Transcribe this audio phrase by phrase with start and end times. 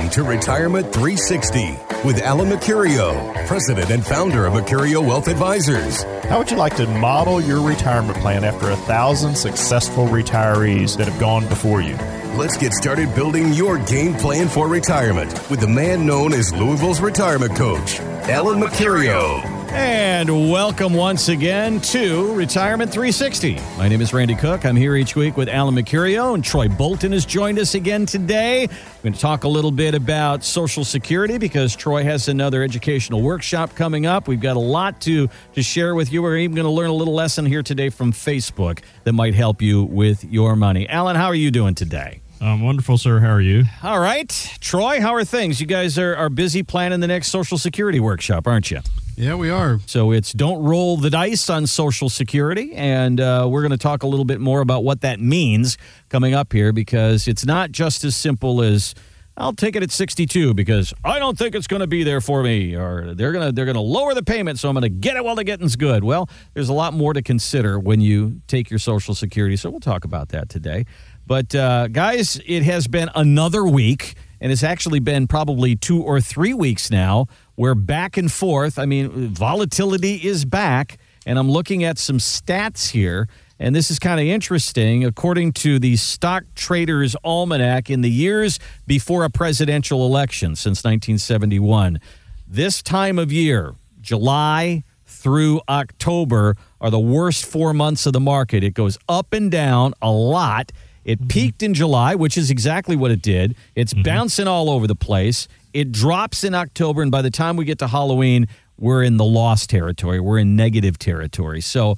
[0.00, 6.04] Welcome to Retirement 360 with Alan Mercurio, president and founder of Mercurio Wealth Advisors.
[6.24, 11.06] How would you like to model your retirement plan after a thousand successful retirees that
[11.06, 11.96] have gone before you?
[12.34, 17.02] Let's get started building your game plan for retirement with the man known as Louisville's
[17.02, 19.49] retirement coach, Alan Mercurio.
[19.72, 23.54] And welcome once again to Retirement 360.
[23.78, 24.66] My name is Randy Cook.
[24.66, 28.66] I'm here each week with Alan Mercurio, and Troy Bolton has joined us again today.
[28.66, 33.22] We're going to talk a little bit about Social Security because Troy has another educational
[33.22, 34.26] workshop coming up.
[34.26, 36.20] We've got a lot to, to share with you.
[36.20, 39.62] We're even going to learn a little lesson here today from Facebook that might help
[39.62, 40.88] you with your money.
[40.88, 42.22] Alan, how are you doing today?
[42.40, 43.20] Um, wonderful, sir.
[43.20, 43.64] How are you?
[43.84, 44.28] All right.
[44.60, 45.60] Troy, how are things?
[45.60, 48.80] You guys are, are busy planning the next Social Security workshop, aren't you?
[49.20, 49.80] Yeah, we are.
[49.84, 52.72] So it's don't roll the dice on Social Security.
[52.74, 55.76] And uh, we're going to talk a little bit more about what that means
[56.08, 58.94] coming up here because it's not just as simple as.
[59.36, 62.42] I'll take it at 62 because I don't think it's going to be there for
[62.42, 64.88] me, or they're going to they're going to lower the payment, so I'm going to
[64.90, 66.02] get it while the getting's good.
[66.02, 69.80] Well, there's a lot more to consider when you take your Social Security, so we'll
[69.80, 70.84] talk about that today.
[71.26, 76.20] But uh, guys, it has been another week, and it's actually been probably two or
[76.20, 77.26] three weeks now
[77.60, 78.78] we're back and forth.
[78.78, 83.98] I mean, volatility is back, and I'm looking at some stats here, and this is
[83.98, 85.04] kind of interesting.
[85.04, 92.00] According to the Stock Traders Almanac, in the years before a presidential election since 1971,
[92.48, 98.64] this time of year, July through October, are the worst four months of the market.
[98.64, 100.72] It goes up and down a lot.
[101.04, 101.28] It mm-hmm.
[101.28, 103.54] peaked in July, which is exactly what it did.
[103.74, 104.02] It's mm-hmm.
[104.02, 105.46] bouncing all over the place.
[105.72, 109.24] It drops in October, and by the time we get to Halloween, we're in the
[109.24, 110.20] loss territory.
[110.20, 111.60] We're in negative territory.
[111.60, 111.96] So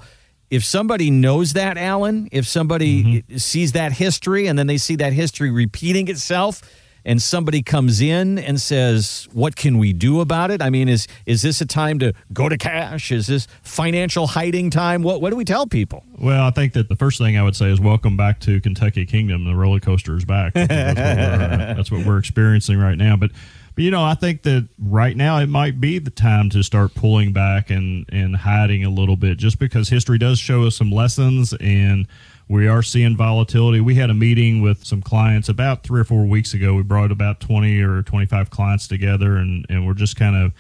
[0.51, 3.37] if somebody knows that, Alan, if somebody mm-hmm.
[3.39, 6.63] sees that history and then they see that history repeating itself,
[7.05, 11.09] and somebody comes in and says, "What can we do about it?" I mean, is
[11.27, 13.11] is this a time to go to cash?
[13.11, 15.03] Is this financial hiding time?
[15.03, 16.05] What what do we tell people?
[16.19, 19.05] Well, I think that the first thing I would say is welcome back to Kentucky
[19.05, 19.45] Kingdom.
[19.45, 20.55] The roller coaster is back.
[20.55, 20.97] That's what,
[21.77, 23.17] that's what we're experiencing right now.
[23.17, 23.33] But
[23.75, 26.95] but you know, I think that right now it might be the time to start
[26.95, 30.91] pulling back and and hiding a little bit, just because history does show us some
[30.91, 32.07] lessons and
[32.49, 33.81] we are seeing volatility.
[33.81, 36.75] We had a meeting with some clients about three or four weeks ago.
[36.75, 40.53] We brought about twenty or twenty five clients together, and and we're just kind of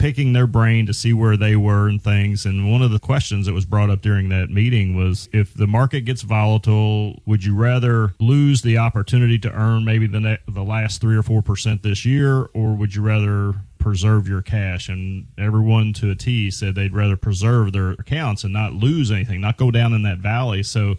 [0.00, 2.46] picking their brain to see where they were and things.
[2.46, 5.66] And one of the questions that was brought up during that meeting was if the
[5.66, 10.62] market gets volatile, would you rather lose the opportunity to earn maybe the ne- the
[10.62, 15.92] last 3 or 4% this year or would you rather preserve your cash and everyone
[15.92, 19.70] to a T said they'd rather preserve their accounts and not lose anything, not go
[19.70, 20.62] down in that valley.
[20.62, 20.96] So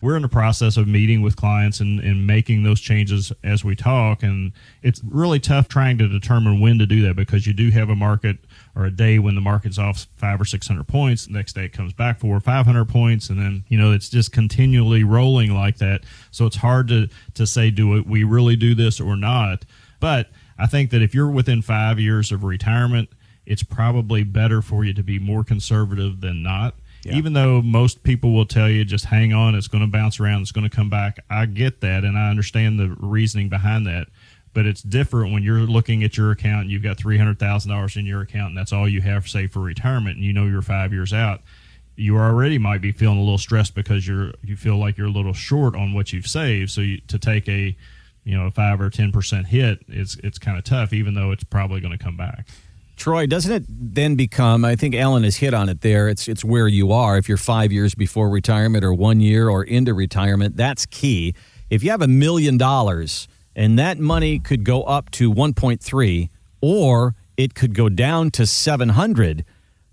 [0.00, 3.76] we're in the process of meeting with clients and, and making those changes as we
[3.76, 4.22] talk.
[4.22, 4.52] And
[4.82, 7.94] it's really tough trying to determine when to do that because you do have a
[7.94, 8.38] market
[8.74, 11.26] or a day when the market's off five or six hundred points.
[11.26, 13.92] The next day it comes back four or five hundred points, and then you know
[13.92, 16.04] it's just continually rolling like that.
[16.30, 19.64] So it's hard to to say do we really do this or not.
[19.98, 23.10] But I think that if you're within five years of retirement,
[23.46, 26.74] it's probably better for you to be more conservative than not.
[27.04, 30.42] Even though most people will tell you just hang on, it's going to bounce around,
[30.42, 31.18] it's going to come back.
[31.30, 34.08] I get that, and I understand the reasoning behind that.
[34.52, 37.70] But it's different when you're looking at your account and you've got three hundred thousand
[37.70, 40.46] dollars in your account, and that's all you have, say, for retirement, and you know
[40.46, 41.40] you're five years out.
[41.96, 45.10] You already might be feeling a little stressed because you're you feel like you're a
[45.12, 46.70] little short on what you've saved.
[46.70, 47.76] So you, to take a
[48.24, 51.30] you know a five or ten percent hit, it's it's kind of tough, even though
[51.30, 52.46] it's probably going to come back.
[53.00, 54.62] Troy, doesn't it then become?
[54.62, 56.06] I think Alan has hit on it there.
[56.06, 57.16] It's it's where you are.
[57.16, 61.34] If you're five years before retirement, or one year, or into retirement, that's key.
[61.70, 66.28] If you have a million dollars and that money could go up to 1.3,
[66.60, 69.46] or it could go down to 700.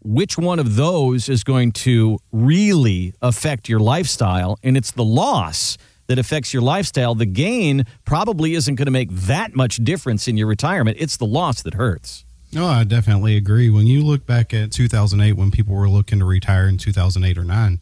[0.04, 4.60] Which one of those is going to really affect your lifestyle?
[4.64, 7.16] And it's the loss that affects your lifestyle.
[7.16, 10.98] The gain probably isn't going to make that much difference in your retirement.
[11.00, 12.26] It's the loss that hurts.
[12.54, 13.70] No, I definitely agree.
[13.70, 17.44] When you look back at 2008, when people were looking to retire in 2008 or
[17.44, 17.80] 9,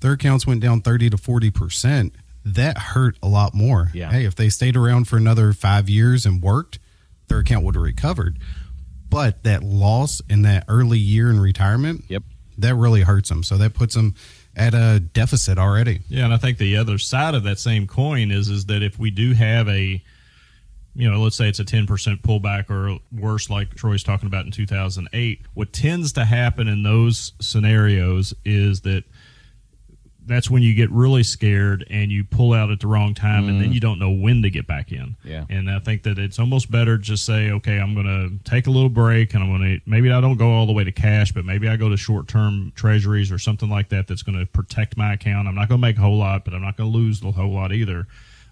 [0.00, 2.12] their accounts went down 30 to 40%.
[2.44, 3.90] That hurt a lot more.
[3.92, 4.10] Yeah.
[4.10, 6.78] Hey, if they stayed around for another five years and worked,
[7.28, 8.38] their account would have recovered.
[9.10, 12.22] But that loss in that early year in retirement, yep,
[12.58, 13.42] that really hurts them.
[13.42, 14.14] So that puts them
[14.56, 16.00] at a deficit already.
[16.08, 18.98] Yeah, and I think the other side of that same coin is is that if
[18.98, 20.02] we do have a
[20.98, 21.86] you know, let's say it's a 10%
[22.22, 25.42] pullback or worse, like Troy's talking about in 2008.
[25.54, 29.04] What tends to happen in those scenarios is that
[30.26, 33.60] that's when you get really scared and you pull out at the wrong time and
[33.60, 33.74] then mm.
[33.74, 35.16] you don't know when to get back in.
[35.22, 35.44] Yeah.
[35.48, 38.66] And I think that it's almost better to just say, okay, I'm going to take
[38.66, 40.92] a little break and I'm going to maybe I don't go all the way to
[40.92, 44.38] cash, but maybe I go to short term treasuries or something like that that's going
[44.38, 45.46] to protect my account.
[45.46, 47.30] I'm not going to make a whole lot, but I'm not going to lose the
[47.30, 48.08] whole lot either.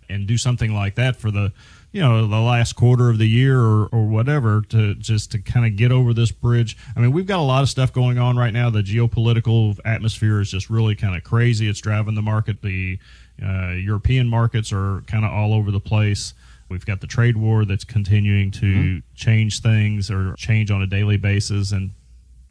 [0.09, 1.53] And do something like that for the
[1.97, 5.65] you know the last quarter of the year or, or whatever to just to kind
[5.65, 6.77] of get over this bridge.
[6.95, 8.69] I mean we've got a lot of stuff going on right now.
[8.69, 11.67] The geopolitical atmosphere is just really kind of crazy.
[11.71, 12.61] It's driving the market.
[12.61, 12.99] The
[13.43, 16.35] uh, european markets are kind of all over the place.
[16.69, 21.17] We've got the trade war that's continuing to change things or change on a daily
[21.17, 21.73] basis.
[21.73, 21.93] And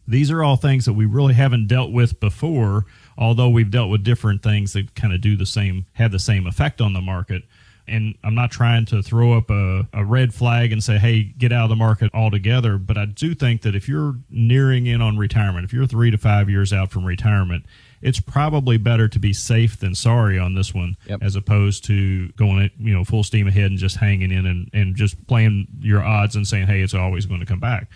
[0.07, 2.87] these are all things that we really haven't dealt with before
[3.17, 6.47] although we've dealt with different things that kind of do the same have the same
[6.47, 7.43] effect on the market
[7.87, 11.51] and I'm not trying to throw up a, a red flag and say, hey, get
[11.51, 12.77] out of the market altogether.
[12.77, 16.17] But I do think that if you're nearing in on retirement, if you're three to
[16.17, 17.65] five years out from retirement,
[18.01, 21.19] it's probably better to be safe than sorry on this one Yep.
[21.23, 24.69] as opposed to going at, you know full steam ahead and just hanging in and,
[24.73, 27.87] and just playing your odds and saying hey it's always going to come back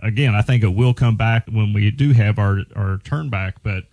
[0.00, 3.62] again i think it will come back when we do have our our turn back
[3.62, 3.84] but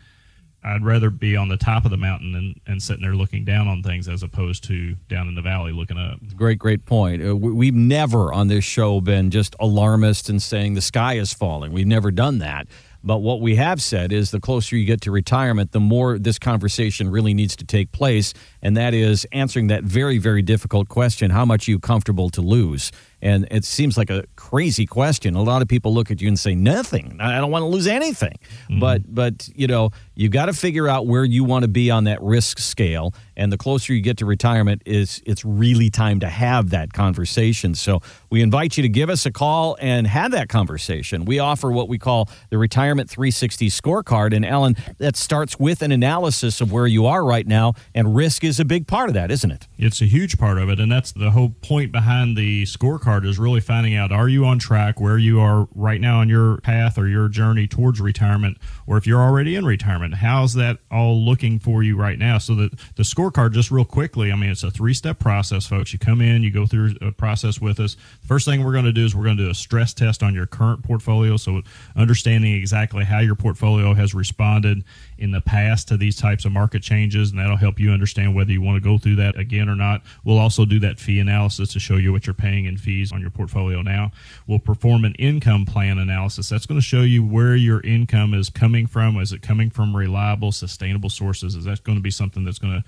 [0.64, 3.68] I'd rather be on the top of the mountain and, and sitting there looking down
[3.68, 6.20] on things as opposed to down in the valley looking up.
[6.36, 7.26] Great, great point.
[7.26, 11.34] Uh, we- we've never on this show been just alarmist and saying the sky is
[11.34, 11.72] falling.
[11.74, 12.68] We've never done that.
[13.06, 16.40] But what we have said is the closer you get to retirement, the more this
[16.40, 18.34] conversation really needs to take place.
[18.64, 22.42] And that is answering that very, very difficult question how much are you comfortable to
[22.42, 22.92] lose?
[23.24, 25.36] And it seems like a crazy question.
[25.36, 27.18] A lot of people look at you and say, nothing.
[27.22, 28.38] I don't want to lose anything.
[28.70, 28.80] Mm-hmm.
[28.80, 32.04] But, but you know, you got to figure out where you want to be on
[32.04, 33.14] that risk scale.
[33.38, 37.76] And the closer you get to retirement, is it's really time to have that conversation.
[37.76, 41.24] So we invite you to give us a call and have that conversation.
[41.24, 44.36] We offer what we call the Retirement 360 scorecard.
[44.36, 47.74] And Alan, that starts with an analysis of where you are right now.
[47.96, 49.68] And risk is a big part of that, isn't it?
[49.78, 53.40] It's a huge part of it, and that's the whole point behind the scorecard is
[53.40, 56.98] really finding out are you on track where you are right now on your path
[56.98, 58.58] or your journey towards retirement,
[58.88, 62.38] or if you're already in retirement, how's that all looking for you right now?
[62.38, 65.94] So that the scorecard, just real quickly, I mean, it's a three step process, folks.
[65.94, 67.96] You come in, you go through a process with us.
[68.22, 70.34] First thing we're going to do is we're going to do a stress test on
[70.34, 71.62] your current portfolio, so
[71.96, 74.84] understanding exactly how your portfolio has responded
[75.24, 78.52] in the past to these types of market changes, and that'll help you understand whether
[78.52, 80.02] you want to go through that again or not.
[80.26, 83.22] We'll also do that fee analysis to show you what you're paying in fees on
[83.22, 84.12] your portfolio now.
[84.48, 86.50] We'll perform an income plan analysis.
[86.50, 89.18] That's going to show you where your income is coming from.
[89.18, 91.56] Is it coming from reliable, sustainable sources?
[91.56, 92.84] Is that going to be something that's going to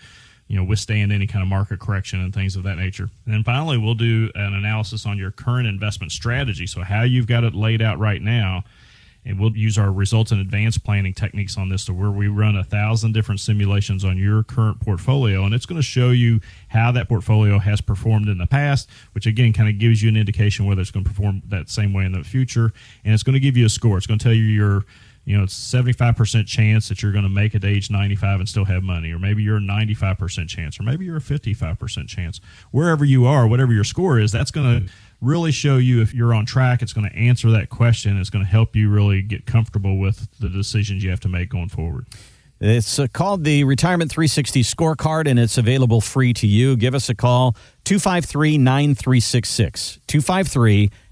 [0.47, 3.09] you know withstand any kind of market correction and things of that nature.
[3.25, 6.67] And then finally, we'll do an analysis on your current investment strategy.
[6.67, 8.63] So how you've got it laid out right now,
[9.25, 12.55] and we'll use our results and advanced planning techniques on this to where we run
[12.55, 15.43] a thousand different simulations on your current portfolio.
[15.45, 19.25] And it's going to show you how that portfolio has performed in the past which
[19.25, 22.05] again kind of gives you an indication whether it's going to perform that same way
[22.05, 22.73] in the future.
[23.03, 23.97] And it's going to give you a score.
[23.97, 24.85] It's going to tell you your
[25.25, 28.49] you know, it's 75% chance that you're going to make it to age 95 and
[28.49, 32.39] still have money, or maybe you're a 95% chance, or maybe you're a 55% chance.
[32.71, 36.33] Wherever you are, whatever your score is, that's going to really show you if you're
[36.33, 36.83] on track.
[36.83, 38.19] It's going to answer that question.
[38.19, 41.49] It's going to help you really get comfortable with the decisions you have to make
[41.49, 42.05] going forward.
[42.61, 46.77] It's uh, called the Retirement 360 Scorecard, and it's available free to you.
[46.77, 49.99] Give us a call, 253 9366.
[50.07, 51.04] 253 9366.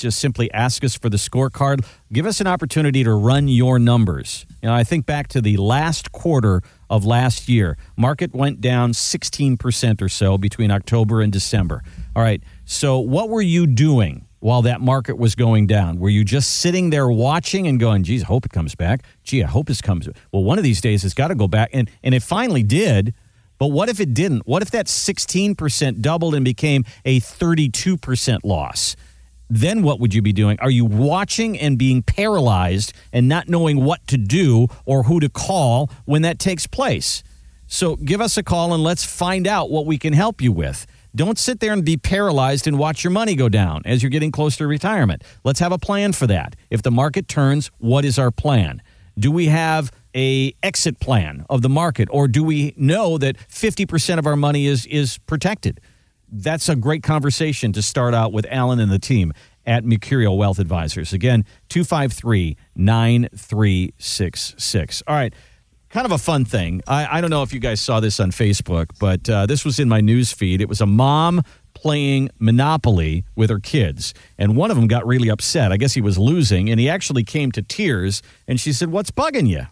[0.00, 1.84] Just simply ask us for the scorecard.
[2.12, 4.46] Give us an opportunity to run your numbers.
[4.62, 7.76] You know, I think back to the last quarter of last year.
[7.96, 11.82] Market went down 16% or so between October and December.
[12.16, 12.42] All right.
[12.64, 15.98] So, what were you doing while that market was going down?
[15.98, 19.04] Were you just sitting there watching and going, geez, I hope it comes back?
[19.22, 20.08] Gee, I hope it comes.
[20.32, 21.70] Well, one of these days it's got to go back.
[21.72, 23.14] And, and it finally did.
[23.60, 24.46] But what if it didn't?
[24.46, 28.96] What if that 16% doubled and became a 32% loss?
[29.50, 30.58] Then what would you be doing?
[30.60, 35.28] Are you watching and being paralyzed and not knowing what to do or who to
[35.28, 37.22] call when that takes place?
[37.66, 40.86] So give us a call and let's find out what we can help you with.
[41.14, 44.32] Don't sit there and be paralyzed and watch your money go down as you're getting
[44.32, 45.22] close to retirement.
[45.44, 46.56] Let's have a plan for that.
[46.70, 48.80] If the market turns, what is our plan?
[49.18, 54.18] Do we have a exit plan of the market or do we know that 50%
[54.18, 55.80] of our money is is protected?
[56.32, 59.32] That's a great conversation to start out with Alan and the team
[59.66, 61.12] at Mercurio Wealth Advisors.
[61.12, 65.02] Again, 253 9366.
[65.06, 65.34] All right
[65.90, 66.80] kind of a fun thing.
[66.86, 69.78] I, I don't know if you guys saw this on Facebook, but uh, this was
[69.78, 70.60] in my news feed.
[70.60, 71.42] It was a mom
[71.74, 75.72] playing Monopoly with her kids, and one of them got really upset.
[75.72, 78.22] I guess he was losing, and he actually came to tears.
[78.46, 79.66] And she said, "What's bugging you?"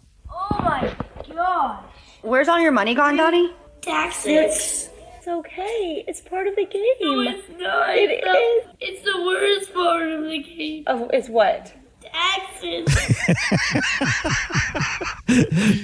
[0.51, 0.93] Oh my
[1.33, 1.83] gosh.
[2.21, 3.51] Where's all your money gone, Donnie?
[3.81, 4.89] Taxes.
[5.17, 6.03] It's okay.
[6.07, 6.83] It's part of the game.
[7.01, 7.97] No, it's not.
[7.97, 10.83] It it's, the, it's the worst part of the game.
[10.87, 11.73] Oh, it's what?
[12.01, 12.85] Taxes.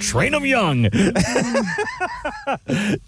[0.00, 0.84] Train them young.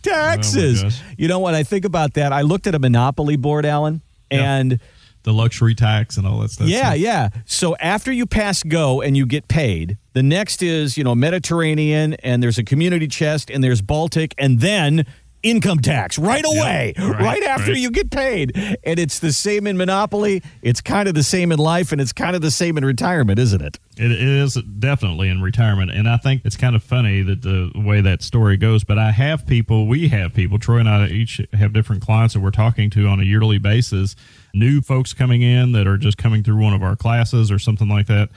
[0.03, 0.85] Taxes.
[0.85, 1.55] Oh, you know what?
[1.55, 2.33] I think about that.
[2.33, 4.81] I looked at a Monopoly board, Alan, and
[5.29, 6.69] The luxury tax and all that stuff.
[6.69, 7.29] yeah, yeah.
[7.45, 12.15] So after you pass go and you get paid, the next is, you know, Mediterranean
[12.15, 15.05] and there's a community chest and there's Baltic and then
[15.43, 17.81] income tax right away, right, right, after right.
[17.81, 18.57] you get paid.
[18.85, 20.43] And it's the same in Monopoly.
[20.63, 23.39] It's kind of the same in life and it's kind of the same in retirement,
[23.39, 23.79] isn't it?
[23.99, 27.73] It, it is definitely in retirement, and I think it's kind of funny that the
[27.75, 28.85] way that story goes.
[28.85, 30.59] But I have people, we have people.
[30.59, 34.15] Troy and I each have different clients that we're talking to on a yearly basis.
[34.55, 37.89] New folks coming in that are just coming through one of our classes or something
[37.89, 38.31] like that,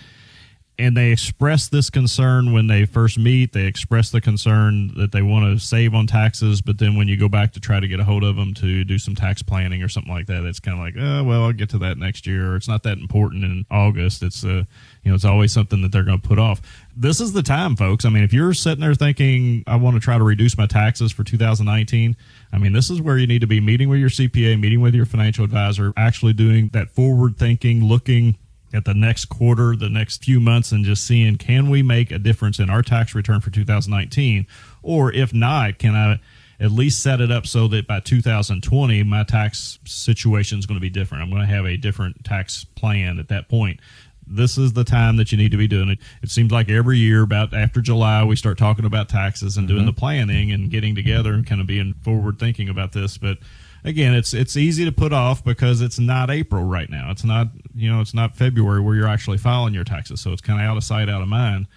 [0.77, 3.53] and they express this concern when they first meet.
[3.53, 7.18] They express the concern that they want to save on taxes, but then when you
[7.18, 9.84] go back to try to get a hold of them to do some tax planning
[9.84, 12.25] or something like that, it's kind of like, oh, well, I'll get to that next
[12.25, 14.24] year, or it's not that important in August.
[14.24, 14.63] It's uh,
[15.03, 16.62] you know, it's always something that they're going to put off.
[16.96, 18.04] This is the time, folks.
[18.04, 21.12] I mean, if you're sitting there thinking, I want to try to reduce my taxes
[21.12, 22.18] for 2019,
[22.52, 24.94] I mean, this is where you need to be meeting with your CPA, meeting with
[24.94, 28.38] your financial advisor, actually doing that forward thinking, looking
[28.74, 32.20] at the next quarter, the next few months, and just seeing can we make a
[32.20, 34.46] difference in our tax return for 2019?
[34.84, 36.20] Or if not, can I
[36.60, 40.82] at least set it up so that by 2020, my tax situation is going to
[40.82, 41.24] be different?
[41.24, 43.80] I'm going to have a different tax plan at that point.
[44.32, 46.00] This is the time that you need to be doing it.
[46.22, 49.82] It seems like every year, about after July, we start talking about taxes and doing
[49.82, 49.88] mm-hmm.
[49.88, 53.18] the planning and getting together and kind of being forward thinking about this.
[53.18, 53.38] But
[53.84, 57.12] again, it's it's easy to put off because it's not April right now.
[57.12, 60.42] It's not you know it's not February where you're actually filing your taxes, so it's
[60.42, 61.68] kind of out of sight, out of mind.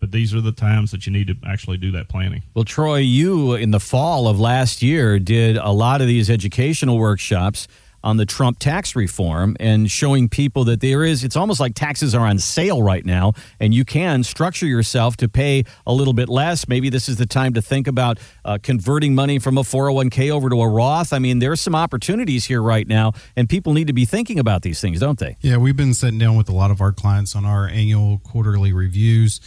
[0.00, 2.42] But these are the times that you need to actually do that planning.
[2.52, 6.98] Well, Troy, you in the fall of last year did a lot of these educational
[6.98, 7.68] workshops
[8.04, 12.14] on the Trump tax reform and showing people that there is, it's almost like taxes
[12.14, 16.28] are on sale right now, and you can structure yourself to pay a little bit
[16.28, 16.68] less.
[16.68, 20.50] Maybe this is the time to think about uh, converting money from a 401k over
[20.50, 21.12] to a Roth.
[21.12, 24.62] I mean, there's some opportunities here right now, and people need to be thinking about
[24.62, 25.36] these things, don't they?
[25.40, 28.72] Yeah, we've been sitting down with a lot of our clients on our annual quarterly
[28.72, 29.40] reviews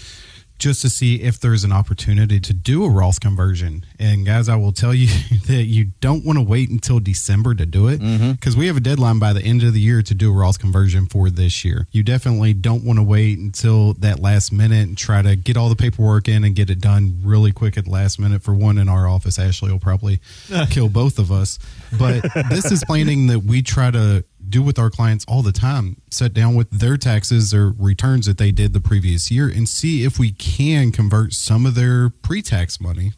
[0.57, 3.85] just to see if there's an opportunity to do a Roth conversion.
[3.99, 5.07] And guys, I will tell you
[5.47, 8.31] that you don't want to wait until December to do it mm-hmm.
[8.31, 10.59] because we have a deadline by the end of the year to do a Roth
[10.59, 11.87] conversion for this year.
[11.91, 15.69] You definitely don't want to wait until that last minute and try to get all
[15.69, 18.41] the paperwork in and get it done really quick at the last minute.
[18.41, 20.19] For one in our office, Ashley will probably
[20.69, 21.59] kill both of us.
[21.97, 25.97] But this is planning that we try to do with our clients all the time
[26.09, 30.03] sit down with their taxes or returns that they did the previous year and see
[30.03, 33.11] if we can convert some of their pre-tax money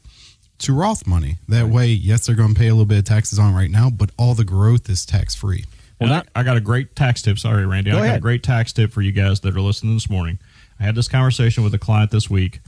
[0.59, 1.37] to Roth money.
[1.47, 3.89] That way, yes, they're going to pay a little bit of taxes on right now,
[3.89, 5.65] but all the growth is tax free.
[5.99, 7.39] Well, I, I got a great tax tip.
[7.39, 7.91] Sorry, Randy.
[7.91, 8.17] Go I got ahead.
[8.17, 10.39] a great tax tip for you guys that are listening this morning.
[10.79, 12.59] I had this conversation with a client this week,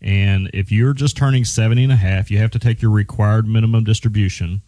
[0.00, 3.46] and if you're just turning 70 and a half, you have to take your required
[3.46, 4.62] minimum distribution.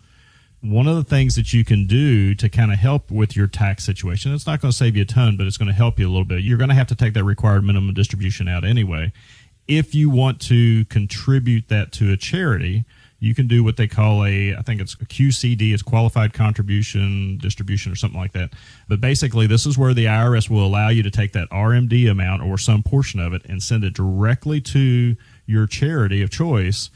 [0.63, 3.85] One of the things that you can do to kind of help with your tax
[3.85, 6.07] situation, it's not going to save you a ton, but it's going to help you
[6.07, 6.43] a little bit.
[6.43, 9.13] You're going to have to take that required minimum distribution out anyway.
[9.67, 12.85] If you want to contribute that to a charity,
[13.21, 17.39] you can do what they call a i think it's a qcd it's qualified contribution
[17.39, 18.51] distribution or something like that
[18.89, 22.43] but basically this is where the irs will allow you to take that rmd amount
[22.43, 25.15] or some portion of it and send it directly to
[25.47, 26.91] your charity of choice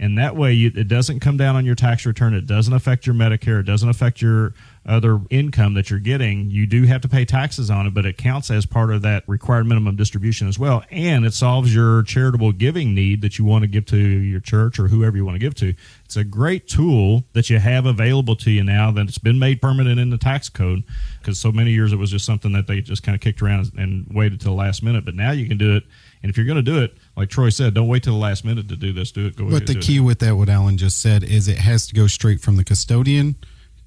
[0.00, 2.32] and that way you, it doesn't come down on your tax return.
[2.32, 3.60] It doesn't affect your medicare.
[3.60, 4.54] It doesn't affect your
[4.86, 6.50] other income that you're getting.
[6.50, 9.24] You do have to pay taxes on it but it counts as part of that
[9.28, 10.82] required minimum distribution as well.
[10.90, 14.78] And it solves your charitable giving need that you want to give to your church
[14.78, 15.74] or whoever you want to give to.
[16.06, 19.60] It's a great tool that you have available to you now that it's been made
[19.60, 20.82] permanent in the tax code
[21.18, 23.70] because so many years it was just something that they just kind of kicked around
[23.76, 25.04] and waited till the last minute.
[25.04, 25.84] But now you can do it
[26.22, 28.44] and if you're going to do it like troy said don't wait till the last
[28.44, 30.00] minute to do this do it go ahead But the key it.
[30.00, 33.36] with that, what Alan just said, is it has to go straight from the custodian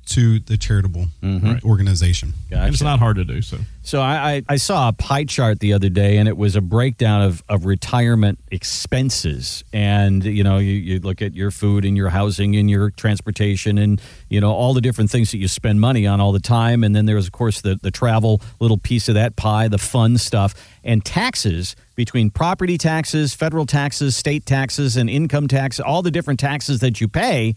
[0.06, 1.68] to the charitable mm-hmm.
[1.68, 2.34] organization.
[2.52, 5.60] and it's not hard to do so So I, I, I saw a pie chart
[5.60, 9.64] the other day, and it was a breakdown of, of retirement expenses.
[9.72, 13.78] And you know, you, you look at your food and your housing and your transportation,
[13.78, 16.84] and you know all the different things that you spend money on all the time.
[16.84, 20.18] And then there's of course the the travel little piece of that pie, the fun
[20.18, 26.12] stuff, and taxes between property taxes, federal taxes, state taxes, and income tax, all the
[26.12, 27.56] different taxes that you pay.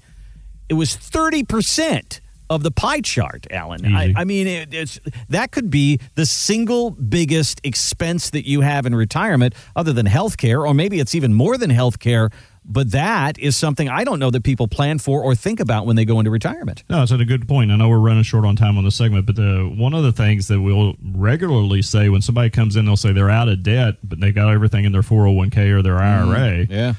[0.69, 3.95] It was thirty percent of the pie chart, Alan.
[3.95, 8.87] I, I mean, it, it's that could be the single biggest expense that you have
[8.87, 12.31] in retirement, other than health care, or maybe it's even more than health care.
[12.69, 15.95] but that is something I don't know that people plan for or think about when
[15.97, 16.83] they go into retirement.
[16.91, 17.71] No, it's a good point.
[17.71, 20.12] I know we're running short on time on this segment, but the, one of the
[20.12, 23.97] things that we'll regularly say when somebody comes in, they'll say they're out of debt,
[24.03, 26.67] but they got everything in their 401k or their IRA.
[26.67, 26.73] Mm-hmm.
[26.73, 26.95] Yeah.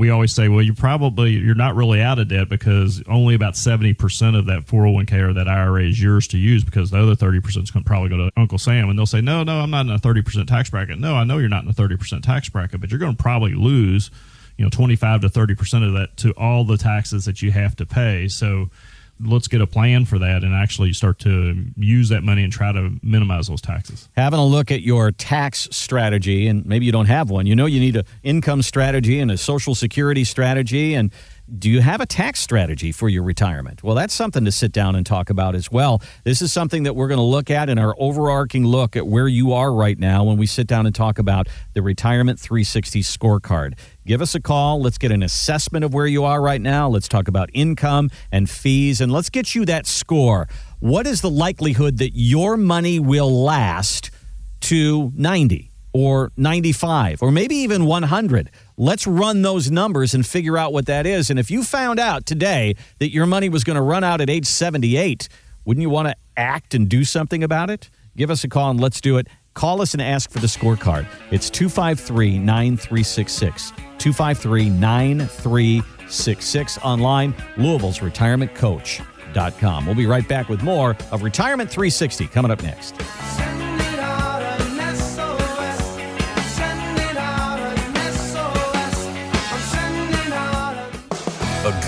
[0.00, 3.54] We always say, well, you probably you're not really out of debt because only about
[3.54, 7.14] seventy percent of that 401k or that IRA is yours to use because the other
[7.14, 9.60] thirty percent is going to probably go to Uncle Sam, and they'll say, no, no,
[9.60, 10.98] I'm not in a thirty percent tax bracket.
[10.98, 13.22] No, I know you're not in a thirty percent tax bracket, but you're going to
[13.22, 14.10] probably lose
[14.56, 17.74] you know 25 to 30 percent of that to all the taxes that you have
[17.76, 18.68] to pay so
[19.22, 22.72] let's get a plan for that and actually start to use that money and try
[22.72, 27.06] to minimize those taxes having a look at your tax strategy and maybe you don't
[27.06, 31.10] have one you know you need an income strategy and a social security strategy and
[31.58, 33.82] do you have a tax strategy for your retirement?
[33.82, 36.00] Well, that's something to sit down and talk about as well.
[36.24, 39.26] This is something that we're going to look at in our overarching look at where
[39.26, 43.74] you are right now when we sit down and talk about the Retirement 360 scorecard.
[44.10, 44.82] Give us a call.
[44.82, 46.88] Let's get an assessment of where you are right now.
[46.88, 50.48] Let's talk about income and fees, and let's get you that score.
[50.80, 54.10] What is the likelihood that your money will last
[54.62, 55.70] to 90?
[55.92, 58.50] or 95 or maybe even 100.
[58.76, 61.30] Let's run those numbers and figure out what that is.
[61.30, 64.30] And if you found out today that your money was going to run out at
[64.30, 65.28] age 78,
[65.64, 67.90] wouldn't you want to act and do something about it?
[68.16, 69.26] Give us a call and let's do it.
[69.60, 71.06] Call us and ask for the scorecard.
[71.30, 73.72] It's 253 9366.
[73.98, 79.84] 253 9366 online, Louisville's retirementcoach.com.
[79.84, 82.94] We'll be right back with more of Retirement 360 coming up next.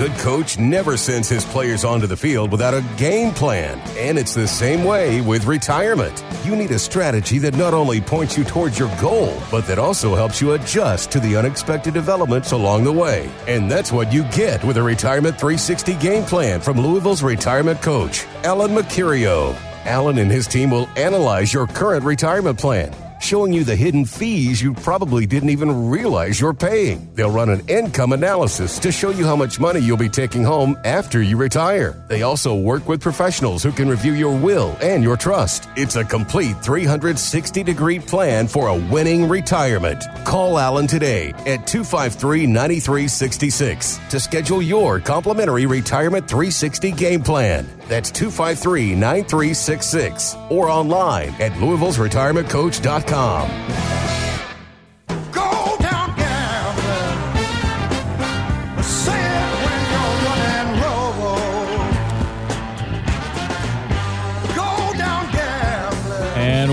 [0.09, 3.81] Good coach never sends his players onto the field without a game plan.
[3.97, 6.25] And it's the same way with retirement.
[6.43, 10.17] You need a strategy that not only points you towards your goal, but that also
[10.17, 13.31] helps you adjust to the unexpected developments along the way.
[13.47, 18.27] And that's what you get with a Retirement 360 game plan from Louisville's retirement coach,
[18.43, 19.55] Alan Mercurio.
[19.85, 24.61] Alan and his team will analyze your current retirement plan showing you the hidden fees
[24.61, 27.09] you probably didn't even realize you're paying.
[27.15, 30.77] They'll run an income analysis to show you how much money you'll be taking home
[30.85, 32.05] after you retire.
[32.09, 35.69] They also work with professionals who can review your will and your trust.
[35.77, 40.05] It's a complete 360 degree plan for a winning retirement.
[40.25, 47.67] Call Alan today at 253 9366 to schedule your complimentary Retirement 360 game plan.
[47.89, 51.99] That's 253 9366 or online at Louisville's
[53.12, 54.22] retirementcoach.com.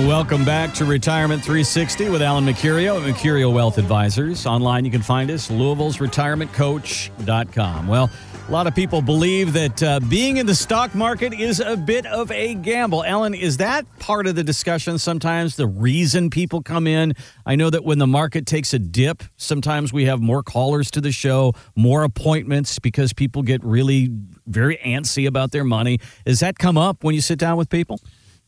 [0.09, 4.47] welcome back to Retirement 360 with Alan Mercurio at Mercurio Wealth Advisors.
[4.47, 7.87] Online, you can find us, Louisville's retirementcoach.com.
[7.87, 8.09] Well,
[8.47, 12.07] a lot of people believe that uh, being in the stock market is a bit
[12.07, 13.05] of a gamble.
[13.05, 15.57] Alan, is that part of the discussion sometimes?
[15.57, 17.13] The reason people come in?
[17.45, 21.01] I know that when the market takes a dip, sometimes we have more callers to
[21.01, 24.09] the show, more appointments because people get really
[24.47, 25.99] very antsy about their money.
[26.25, 27.99] Does that come up when you sit down with people?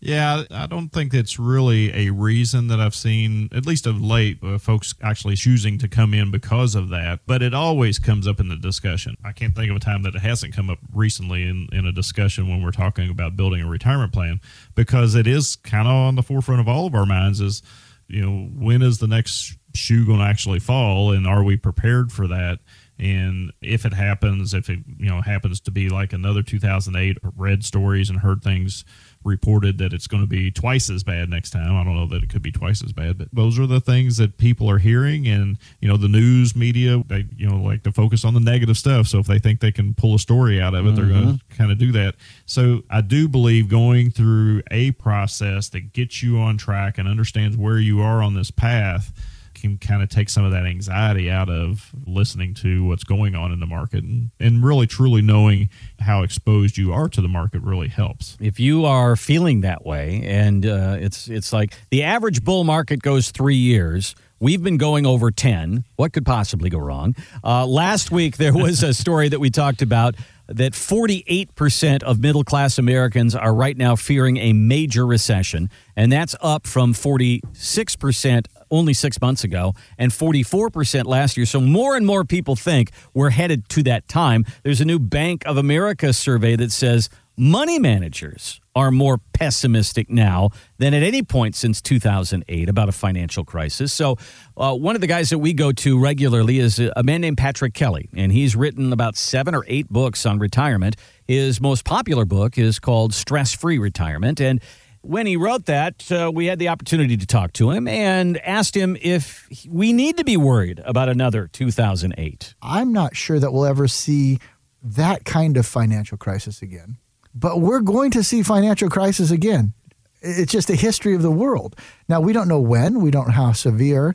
[0.04, 4.40] Yeah, I don't think it's really a reason that I've seen, at least of late,
[4.42, 7.20] uh, folks actually choosing to come in because of that.
[7.28, 9.16] But it always comes up in the discussion.
[9.24, 11.92] I can't think of a time that it hasn't come up recently in, in a
[11.92, 14.42] discussion when we're talking about building a retirement plan
[14.74, 17.62] because it is kind of on the forefront of all of our minds is,
[18.08, 22.12] you know, when is the next shoe going to actually fall and are we prepared
[22.12, 22.58] for that?
[22.98, 27.64] And if it happens, if it, you know, happens to be like another 2008, read
[27.64, 28.84] stories and heard things
[29.24, 31.76] reported that it's going to be twice as bad next time.
[31.76, 34.18] I don't know that it could be twice as bad, but those are the things
[34.18, 35.28] that people are hearing.
[35.28, 38.78] And, you know, the news media, they, you know, like to focus on the negative
[38.78, 39.08] stuff.
[39.08, 41.28] So if they think they can pull a story out of it, they're going to
[41.34, 41.58] mm-hmm.
[41.58, 42.16] kind of do that.
[42.46, 47.58] So I do believe going through a process that gets you on track and understands
[47.58, 49.14] where you are on this path
[49.62, 53.52] can kind of take some of that anxiety out of listening to what's going on
[53.52, 55.70] in the market and, and really truly knowing
[56.00, 58.38] how exposed you are to the market really helps.
[58.42, 63.02] if you are feeling that way and uh, it's it's like the average bull market
[63.02, 64.16] goes three years.
[64.40, 67.16] We've been going over 10 what could possibly go wrong?
[67.44, 70.16] Uh, last week there was a story that we talked about
[70.56, 76.36] that 48% of middle class Americans are right now fearing a major recession, and that's
[76.42, 81.46] up from 46% only six months ago and 44% last year.
[81.46, 84.46] So more and more people think we're headed to that time.
[84.64, 87.10] There's a new Bank of America survey that says
[87.44, 93.44] Money managers are more pessimistic now than at any point since 2008 about a financial
[93.44, 93.92] crisis.
[93.92, 94.18] So,
[94.56, 97.74] uh, one of the guys that we go to regularly is a man named Patrick
[97.74, 100.98] Kelly, and he's written about seven or eight books on retirement.
[101.28, 104.40] His most popular book is called Stress Free Retirement.
[104.40, 104.62] And
[105.02, 108.78] when he wrote that, uh, we had the opportunity to talk to him and asked
[108.78, 112.54] him if we need to be worried about another 2008.
[112.62, 114.38] I'm not sure that we'll ever see
[114.84, 116.98] that kind of financial crisis again.
[117.34, 119.74] But we're going to see financial crisis again.
[120.22, 121.76] It's just the history of the world.
[122.08, 124.14] Now we don't know when, we don't know how severe,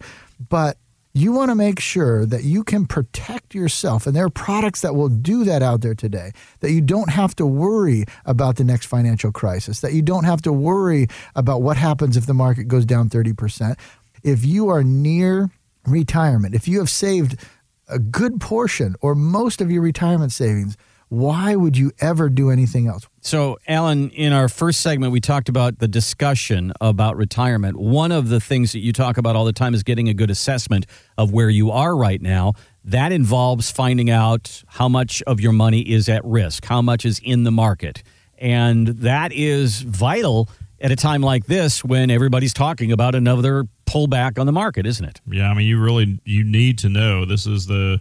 [0.49, 0.77] but
[1.17, 4.95] you want to make sure that you can protect yourself and there are products that
[4.95, 8.85] will do that out there today that you don't have to worry about the next
[8.85, 12.85] financial crisis that you don't have to worry about what happens if the market goes
[12.85, 13.79] down 30%
[14.23, 15.51] if you are near
[15.87, 17.43] retirement if you have saved
[17.89, 20.77] a good portion or most of your retirement savings
[21.09, 25.49] why would you ever do anything else So, Alan, in our first segment, we talked
[25.49, 27.77] about the discussion about retirement.
[27.77, 30.31] One of the things that you talk about all the time is getting a good
[30.31, 32.55] assessment of where you are right now.
[32.85, 37.21] That involves finding out how much of your money is at risk, how much is
[37.23, 38.03] in the market.
[38.39, 40.49] And that is vital
[40.81, 45.05] at a time like this when everybody's talking about another pullback on the market, isn't
[45.05, 45.21] it?
[45.27, 47.25] Yeah, I mean, you really you need to know.
[47.25, 48.01] This is the,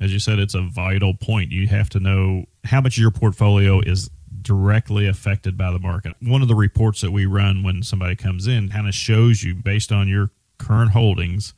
[0.00, 1.52] as you said, it's a vital point.
[1.52, 4.10] You have to know how much of your portfolio is
[4.42, 6.14] directly affected by the market.
[6.20, 9.54] One of the reports that we run when somebody comes in kind of shows you
[9.54, 11.54] based on your current holdings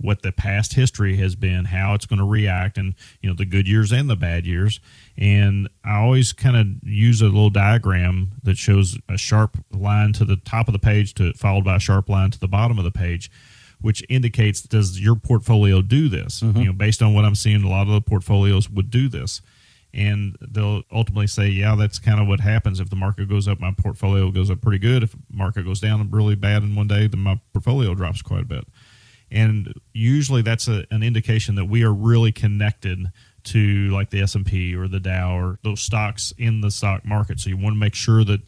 [0.00, 3.44] what the past history has been, how it's going to react, and you know the
[3.44, 4.80] good years and the bad years.
[5.16, 10.24] And I always kind of use a little diagram that shows a sharp line to
[10.24, 12.84] the top of the page, to followed by a sharp line to the bottom of
[12.84, 13.30] the page,
[13.80, 16.42] which indicates does your portfolio do this?
[16.42, 16.62] You mm-hmm.
[16.64, 19.40] know, based on what I'm seeing, a lot of the portfolios would do this.
[19.94, 22.78] And they'll ultimately say, yeah, that's kind of what happens.
[22.78, 25.02] If the market goes up, my portfolio goes up pretty good.
[25.02, 28.42] If the market goes down really bad in one day, then my portfolio drops quite
[28.42, 28.64] a bit
[29.30, 33.10] and usually that's a, an indication that we are really connected
[33.44, 37.50] to like the S&P or the Dow or those stocks in the stock market so
[37.50, 38.40] you want to make sure that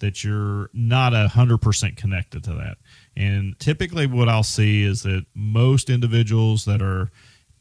[0.00, 2.78] that you're not a hundred percent connected to that
[3.18, 7.10] and typically what I'll see is that most individuals that are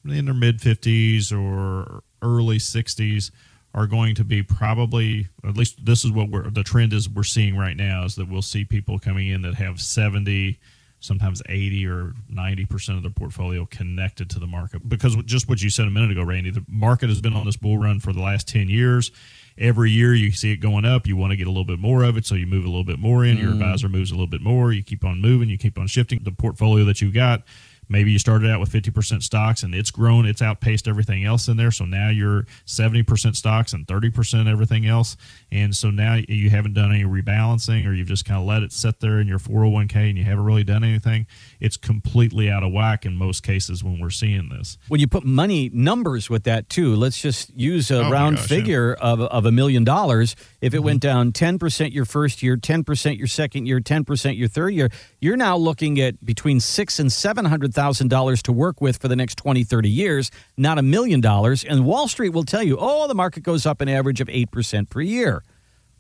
[0.05, 3.31] in their mid 50s or early 60s
[3.73, 7.23] are going to be probably at least this is what we're the trend is we're
[7.23, 10.59] seeing right now is that we'll see people coming in that have 70
[10.99, 14.89] sometimes 80 or 90% of their portfolio connected to the market.
[14.89, 17.57] Because just what you said a minute ago randy the market has been on this
[17.57, 19.11] bull run for the last 10 years
[19.57, 22.03] every year you see it going up you want to get a little bit more
[22.03, 23.53] of it so you move a little bit more in your mm.
[23.53, 26.19] advisor moves a little bit more you keep on moving you keep on shifting.
[26.23, 27.43] The portfolio that you got
[27.89, 31.57] maybe you started out with 50% stocks and it's grown it's outpaced everything else in
[31.57, 35.17] there so now you're 70% stocks and 30% everything else
[35.51, 38.71] and so now you haven't done any rebalancing or you've just kind of let it
[38.71, 41.25] sit there in your 401k and you haven't really done anything
[41.59, 45.23] it's completely out of whack in most cases when we're seeing this When you put
[45.23, 48.57] money numbers with that too, let's just use a Oh round gosh, yeah.
[48.57, 50.35] figure of, of a million dollars.
[50.59, 51.31] If it went mm-hmm.
[51.31, 54.89] down 10% your first year, 10% your second year, 10% your third year,
[55.19, 59.63] you're now looking at between six and $700,000 to work with for the next 20,
[59.63, 61.63] 30 years, not a million dollars.
[61.63, 64.89] And Wall Street will tell you, oh, the market goes up an average of 8%
[64.89, 65.43] per year.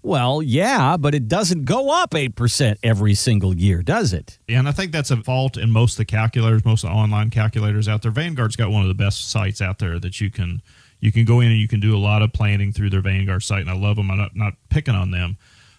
[0.03, 4.39] Well, yeah, but it doesn't go up 8% every single year, does it?
[4.47, 6.95] Yeah, and I think that's a fault in most of the calculators, most of the
[6.95, 8.11] online calculators out there.
[8.11, 10.61] Vanguard's got one of the best sites out there that you can
[10.99, 13.43] you can go in and you can do a lot of planning through their Vanguard
[13.43, 14.09] site, and I love them.
[14.09, 15.37] I'm not, not picking on them,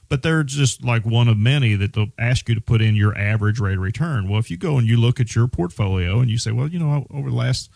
[0.09, 3.17] but they're just like one of many that they'll ask you to put in your
[3.17, 4.29] average rate of return.
[4.29, 6.79] Well, if you go and you look at your portfolio and you say, well, you
[6.79, 7.71] know, over the last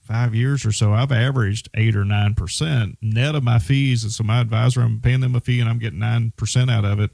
[0.00, 4.12] five years or so, I've averaged eight or nine percent net of my fees, and
[4.12, 7.00] so my advisor, I'm paying them a fee and I'm getting nine percent out of
[7.00, 7.10] it.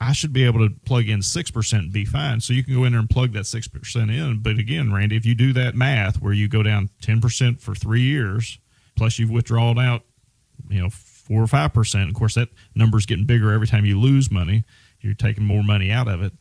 [0.00, 2.40] I should be able to plug in 6% and be fine.
[2.40, 4.40] So you can go in there and plug that 6% in.
[4.40, 8.02] But again, Randy, if you do that math where you go down 10% for three
[8.02, 8.58] years,
[8.96, 10.02] plus you've withdrawn out,
[10.68, 14.30] you know, four or 5%, of course, that number's getting bigger every time you lose
[14.30, 14.64] money.
[15.00, 16.32] You're taking more money out of it.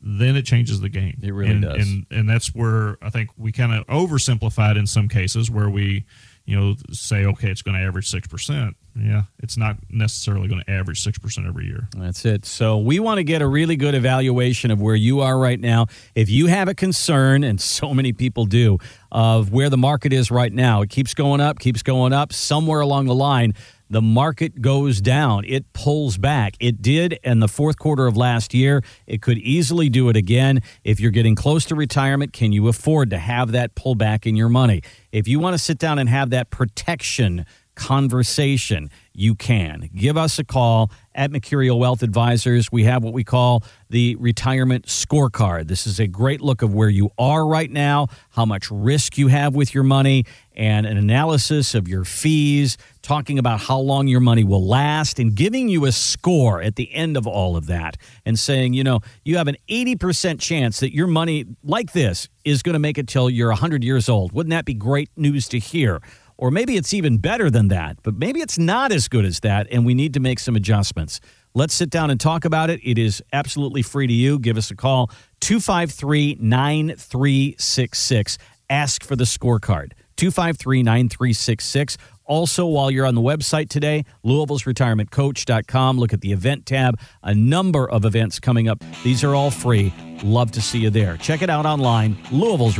[0.00, 1.18] Then it changes the game.
[1.22, 1.88] It really and, does.
[1.88, 6.04] And, and that's where I think we kind of oversimplified in some cases where we,
[6.44, 8.74] you know, say, okay, it's going to average 6%.
[8.96, 11.88] Yeah, it's not necessarily going to average 6% every year.
[11.96, 12.44] That's it.
[12.44, 15.86] So we want to get a really good evaluation of where you are right now.
[16.14, 18.78] If you have a concern, and so many people do,
[19.10, 22.32] of where the market is right now, it keeps going up, keeps going up.
[22.32, 23.54] Somewhere along the line,
[23.90, 25.44] the market goes down.
[25.44, 26.54] It pulls back.
[26.60, 28.82] It did in the fourth quarter of last year.
[29.06, 30.60] It could easily do it again.
[30.84, 34.48] If you're getting close to retirement, can you afford to have that pullback in your
[34.48, 34.82] money?
[35.12, 39.88] If you want to sit down and have that protection conversation, you can.
[39.94, 42.72] Give us a call at Mercurio Wealth Advisors.
[42.72, 45.68] We have what we call the retirement scorecard.
[45.68, 49.28] This is a great look of where you are right now, how much risk you
[49.28, 50.24] have with your money,
[50.56, 55.36] and an analysis of your fees, talking about how long your money will last, and
[55.36, 59.00] giving you a score at the end of all of that, and saying, you know,
[59.24, 63.06] you have an 80% chance that your money, like this, is going to make it
[63.06, 64.32] till you're 100 years old.
[64.32, 66.00] Wouldn't that be great news to hear?
[66.36, 69.68] Or maybe it's even better than that, but maybe it's not as good as that,
[69.70, 71.20] and we need to make some adjustments.
[71.54, 72.80] Let's sit down and talk about it.
[72.82, 74.38] It is absolutely free to you.
[74.40, 78.38] Give us a call, 253 9366.
[78.68, 81.96] Ask for the scorecard, 253 9366.
[82.26, 87.34] Also, while you're on the website today, Louisville's retirementcoach.com, look at the event tab, a
[87.34, 88.82] number of events coming up.
[89.02, 89.92] These are all free.
[90.22, 91.18] Love to see you there.
[91.18, 92.76] Check it out online, Louisville's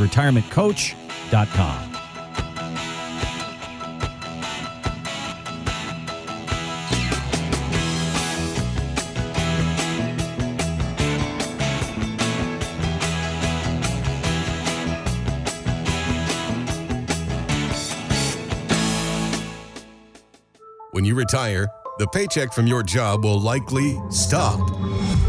[20.95, 21.67] When you retire,
[21.99, 24.61] the paycheck from your job will likely stop.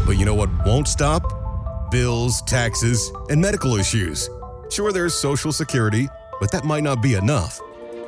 [0.05, 1.91] But you know what won't stop?
[1.91, 4.29] Bills, taxes, and medical issues.
[4.69, 6.07] Sure, there's Social Security,
[6.39, 7.59] but that might not be enough.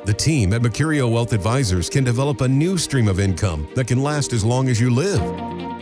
[0.06, 4.02] The team at Mercurio Wealth Advisors can develop a new stream of income that can
[4.02, 5.20] last as long as you live.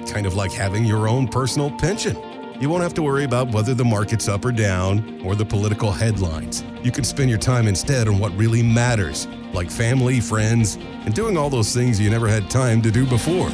[0.08, 2.16] Kind of like having your own personal pension.
[2.60, 5.92] You won't have to worry about whether the market's up or down or the political
[5.92, 6.64] headlines.
[6.82, 11.36] You can spend your time instead on what really matters, like family, friends, and doing
[11.36, 13.50] all those things you never had time to do before.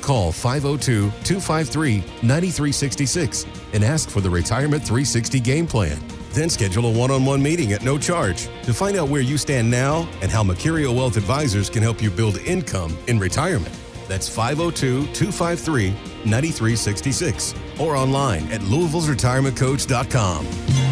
[0.00, 5.98] Call 502 253 9366 and ask for the Retirement 360 Game Plan.
[6.32, 9.38] Then schedule a one on one meeting at no charge to find out where you
[9.38, 13.74] stand now and how Mercurio Wealth Advisors can help you build income in retirement.
[14.08, 15.90] That's 502 253
[16.26, 20.83] 9366 or online at Louisville'sRetirementCoach.com.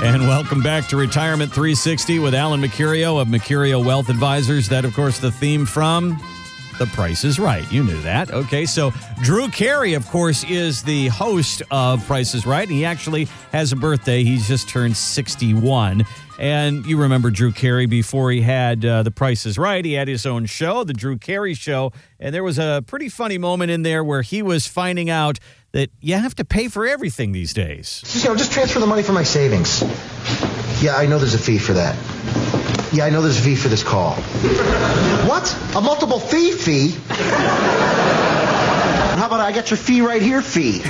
[0.00, 4.68] And welcome back to Retirement 360 with Alan Mercurio of Mercurio Wealth Advisors.
[4.68, 6.22] That, of course, the theme from
[6.78, 7.70] The Price is Right.
[7.72, 8.30] You knew that.
[8.30, 12.66] Okay, so Drew Carey, of course, is the host of Price is Right.
[12.68, 14.22] And he actually has a birthday.
[14.24, 16.04] He's just turned 61.
[16.38, 19.84] And you remember Drew Carey before he had uh, The Price is Right.
[19.84, 21.92] He had his own show, The Drew Carey Show.
[22.20, 25.40] And there was a pretty funny moment in there where he was finding out
[25.72, 28.02] that you have to pay for everything these days.
[28.22, 29.82] You know, just transfer the money from my savings.
[30.80, 31.96] Yeah, I know there's a fee for that.
[32.90, 34.14] Yeah, I know there's a fee for this call.
[35.28, 35.54] what?
[35.76, 36.96] A multiple fee fee?
[39.48, 40.82] How about I got your fee right here fee?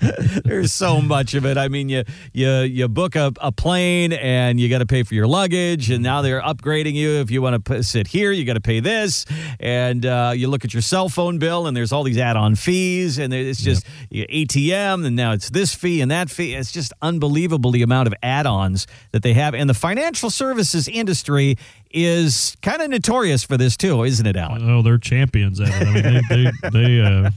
[0.44, 1.56] There's so much of it.
[1.56, 2.04] I mean, you
[2.34, 6.02] you you book a, a plane and you got to pay for your luggage, and
[6.02, 7.20] now they're upgrading you.
[7.20, 9.24] If you want to sit here, you got to pay this,
[9.58, 13.16] and uh, you look at your cell phone bill, and there's all these add-on fees,
[13.16, 16.54] and it's just you ATM, and now it's this fee and that fee.
[16.54, 21.56] It's just unbelievable the amount of add-ons that they have, and the financial services industry
[21.92, 24.68] is kind of notorious for this too, isn't it, Alan?
[24.68, 25.88] Oh, they're champions at it.
[25.88, 27.30] I mean, they they they, uh,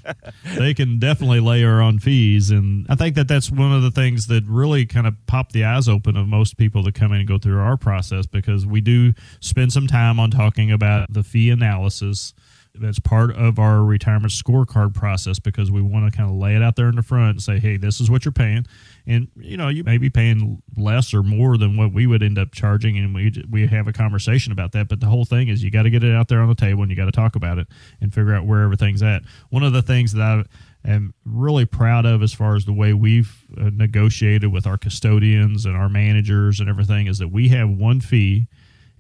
[0.57, 4.27] they can definitely layer on fees, and I think that that's one of the things
[4.27, 7.27] that really kind of pop the eyes open of most people that come in and
[7.27, 11.49] go through our process because we do spend some time on talking about the fee
[11.49, 12.33] analysis.
[12.75, 16.63] That's part of our retirement scorecard process because we want to kind of lay it
[16.63, 18.65] out there in the front and say, hey, this is what you're paying.
[19.05, 22.37] And, you know, you may be paying less or more than what we would end
[22.37, 22.97] up charging.
[22.97, 24.87] And we, we have a conversation about that.
[24.87, 26.83] But the whole thing is you got to get it out there on the table
[26.83, 27.67] and you got to talk about it
[27.99, 29.23] and figure out where everything's at.
[29.49, 32.93] One of the things that I am really proud of as far as the way
[32.93, 37.69] we've uh, negotiated with our custodians and our managers and everything is that we have
[37.69, 38.47] one fee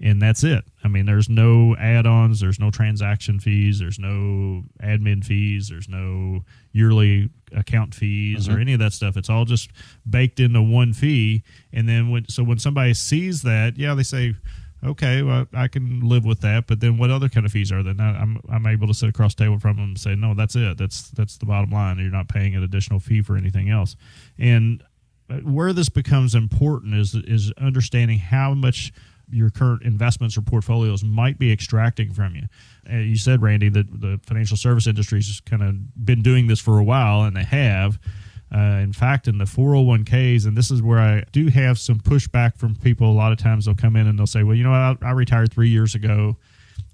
[0.01, 0.65] and that's it.
[0.83, 6.43] I mean, there's no add-ons, there's no transaction fees, there's no admin fees, there's no
[6.73, 9.17] yearly account fees or any of that stuff.
[9.17, 9.71] It's all just
[10.09, 11.43] baked into one fee.
[11.71, 14.35] And then when so when somebody sees that, yeah, they say,
[14.83, 16.67] okay, well, I can live with that.
[16.67, 17.93] But then what other kind of fees are there?
[17.93, 20.55] Now I'm I'm able to sit across the table from them and say, no, that's
[20.55, 20.77] it.
[20.77, 21.97] That's that's the bottom line.
[21.99, 23.95] You're not paying an additional fee for anything else.
[24.37, 24.83] And
[25.29, 28.93] uh, where this becomes important is is understanding how much
[29.29, 32.43] your current investments or portfolios might be extracting from you.
[32.91, 36.59] Uh, you said, Randy, that the financial service industry has kind of been doing this
[36.59, 37.99] for a while, and they have.
[38.53, 42.55] Uh, in fact, in the 401ks, and this is where I do have some pushback
[42.55, 43.09] from people.
[43.09, 45.11] A lot of times they'll come in and they'll say, Well, you know, I, I
[45.11, 46.37] retired three years ago.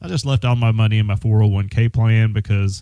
[0.02, 2.82] I just left all my money in my 401k plan because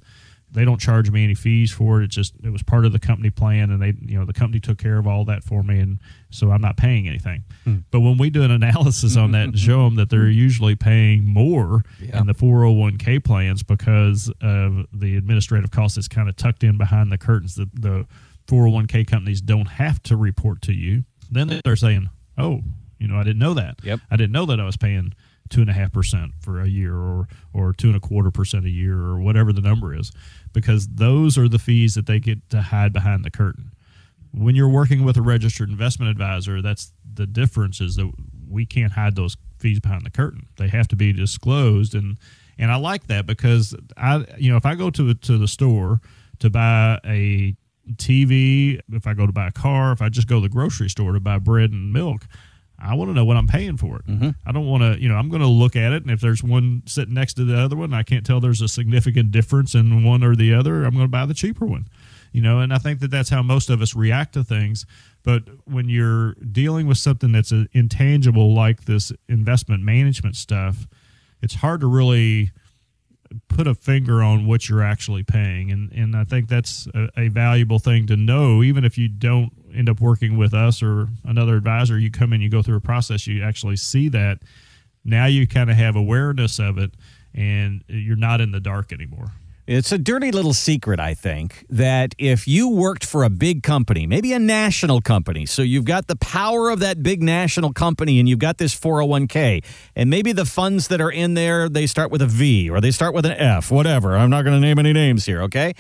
[0.52, 2.06] they don't charge me any fees for it.
[2.06, 4.60] It's just it was part of the company plan, and they you know the company
[4.60, 7.44] took care of all that for me, and so I'm not paying anything.
[7.64, 7.78] Hmm.
[7.92, 11.26] But when we do an analysis on that and show them that they're usually paying
[11.26, 16.78] more in the 401k plans because of the administrative costs that's kind of tucked in
[16.78, 18.08] behind the curtains, that the
[18.48, 21.04] 401k companies don't have to report to you.
[21.30, 22.62] Then they're saying, "Oh,
[23.00, 23.80] you know, I didn't know that.
[23.84, 24.00] Yep.
[24.10, 25.14] I didn't know that I was paying
[25.50, 28.66] two and a half percent for a year, or or two and a quarter percent
[28.66, 30.12] a year, or whatever the number is,
[30.54, 33.72] because those are the fees that they get to hide behind the curtain.
[34.34, 38.12] When you're working with a registered investment advisor, that's the difference is that
[38.50, 40.48] we can't hide those fees behind the curtain.
[40.58, 42.18] They have to be disclosed, and
[42.60, 46.02] and I like that because I, you know, if I go to to the store
[46.40, 47.56] to buy a
[47.94, 50.90] TV, if I go to buy a car, if I just go to the grocery
[50.90, 52.28] store to buy bread and milk,
[52.80, 54.04] I want to know what I'm paying for it.
[54.46, 56.44] I don't want to, you know, I'm going to look at it, and if there's
[56.44, 60.04] one sitting next to the other one, I can't tell there's a significant difference in
[60.04, 60.84] one or the other.
[60.84, 61.88] I'm going to buy the cheaper one,
[62.32, 62.60] you know.
[62.60, 64.86] And I think that that's how most of us react to things.
[65.24, 70.88] But when you're dealing with something that's uh, intangible like this investment management stuff,
[71.42, 72.52] it's hard to really
[73.50, 77.28] put a finger on what you're actually paying and and I think that's a, a
[77.28, 81.56] valuable thing to know even if you don't end up working with us or another
[81.56, 84.40] advisor you come in you go through a process you actually see that
[85.06, 86.92] now you kind of have awareness of it
[87.34, 89.32] and you're not in the dark anymore
[89.68, 94.08] It's a dirty little secret, I think, that if you worked for a big company,
[94.08, 98.30] maybe a national company, so you've got the power of that big national company and
[98.30, 102.22] you've got this 401k, and maybe the funds that are in there, they start with
[102.22, 104.16] a V or they start with an F, whatever.
[104.16, 105.74] I'm not going to name any names here, okay?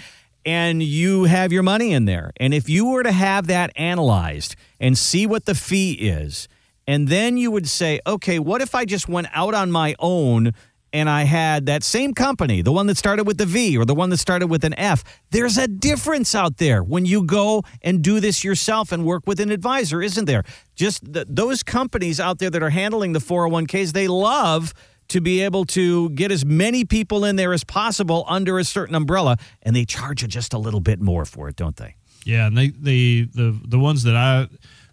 [0.47, 2.31] And you have your money in there.
[2.37, 6.47] And if you were to have that analyzed and see what the fee is,
[6.87, 10.53] and then you would say, okay, what if I just went out on my own
[10.93, 13.93] and I had that same company, the one that started with the V or the
[13.93, 18.01] one that started with an F, there's a difference out there when you go and
[18.01, 20.43] do this yourself and work with an advisor, isn't there?
[20.75, 24.73] Just th- those companies out there that are handling the 401ks, they love
[25.09, 28.95] to be able to get as many people in there as possible under a certain
[28.95, 31.95] umbrella, and they charge you just a little bit more for it, don't they?
[32.25, 34.47] Yeah, and they, the the the ones that I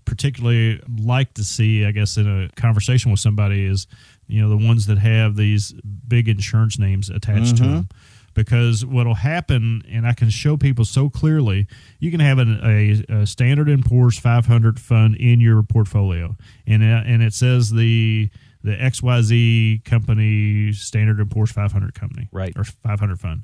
[0.05, 3.87] particularly like to see, I guess, in a conversation with somebody is,
[4.27, 5.72] you know, the ones that have these
[6.07, 7.88] big insurance names attached to them.
[8.35, 11.68] Because what'll happen, and I can show people so clearly,
[12.00, 16.83] you can have an, a, a Standard and Poor's 500 fund in your portfolio, and
[16.83, 18.29] uh, and it says the
[18.64, 22.53] the XYZ company Standard and Poor's 500 company, Right.
[22.57, 23.42] or 500 fund.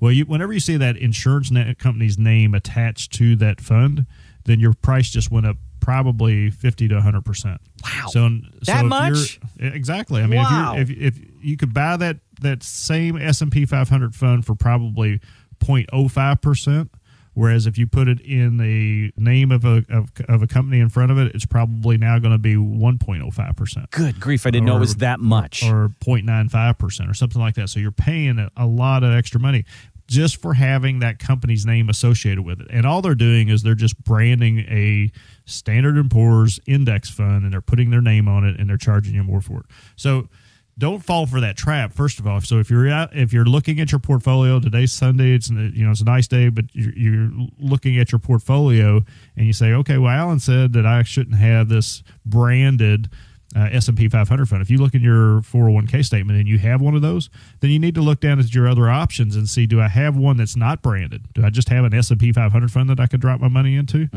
[0.00, 4.06] Well, you, whenever you see that insurance company's name attached to that fund,
[4.44, 7.60] then your price just went up probably fifty to hundred percent.
[7.84, 8.06] Wow.
[8.08, 8.28] So,
[8.64, 9.38] That much?
[9.60, 10.20] exactly.
[10.20, 10.74] I mean, Wow.
[10.76, 14.44] if, you're, if if you could buy that that same S and P 500 fund
[14.44, 15.20] for probably
[15.60, 16.90] 0.05 percent.
[17.36, 20.88] Whereas if you put it in the name of a of, of a company in
[20.88, 24.64] front of it, it's probably now going to be 1.05 percent Good grief, I didn't
[24.64, 25.62] know it was that much.
[25.62, 27.68] or 0.95% or something like that.
[27.68, 29.66] So you're paying a, a lot of extra money
[30.06, 32.68] just for having that company's name associated with it.
[32.70, 35.10] And all they're doing is they're just branding a
[35.44, 39.14] Standard and Poor's index fund and they're putting their name on it and they're charging
[39.14, 39.66] you more for it.
[39.96, 40.28] So
[40.78, 41.92] don't fall for that trap.
[41.92, 45.34] First of all, so if you're out, if you're looking at your portfolio today's Sunday,
[45.34, 49.02] it's you know it's a nice day, but you're, you're looking at your portfolio
[49.36, 53.08] and you say, okay, well, Alan said that I shouldn't have this branded
[53.54, 54.60] uh, S&P 500 fund.
[54.60, 57.78] If you look in your 401k statement and you have one of those, then you
[57.78, 60.56] need to look down at your other options and see do I have one that's
[60.56, 61.32] not branded?
[61.32, 64.08] Do I just have an S&P 500 fund that I could drop my money into?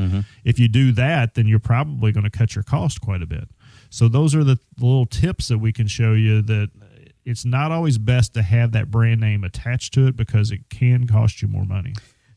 [0.43, 3.47] If you do that, then you're probably going to cut your cost quite a bit.
[3.89, 6.69] So those are the little tips that we can show you that
[7.25, 11.07] it's not always best to have that brand name attached to it because it can
[11.07, 11.93] cost you more money.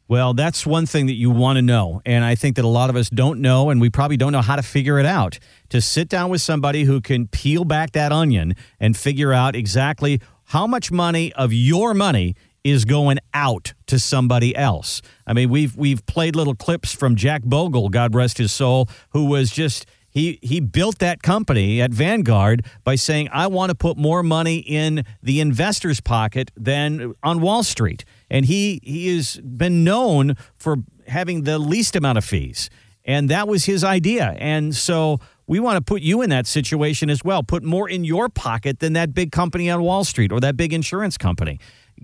[0.09, 2.03] Well, that's one thing that you want to know.
[2.05, 4.43] And I think that a lot of us don't know, and we probably don't know
[4.43, 5.39] how to figure it out.
[5.71, 10.21] To sit down with somebody who can peel back that onion and figure out exactly
[10.47, 12.35] how much money of your money
[12.65, 15.01] is going out to somebody else.
[15.27, 19.25] I mean, we've we've played little clips from Jack Bogle, God rest his soul, who
[19.25, 23.97] was just he he built that company at Vanguard by saying, "I want to put
[23.97, 29.39] more money in the investor's pocket than uh, on Wall Street." And he he has
[29.39, 30.77] been known for
[31.09, 32.69] having the least amount of fees,
[33.07, 34.37] and that was his idea.
[34.39, 37.43] And so we want to put you in that situation as well.
[37.43, 40.75] Put more in your pocket than that big company on Wall Street or that big
[40.75, 41.59] insurance company.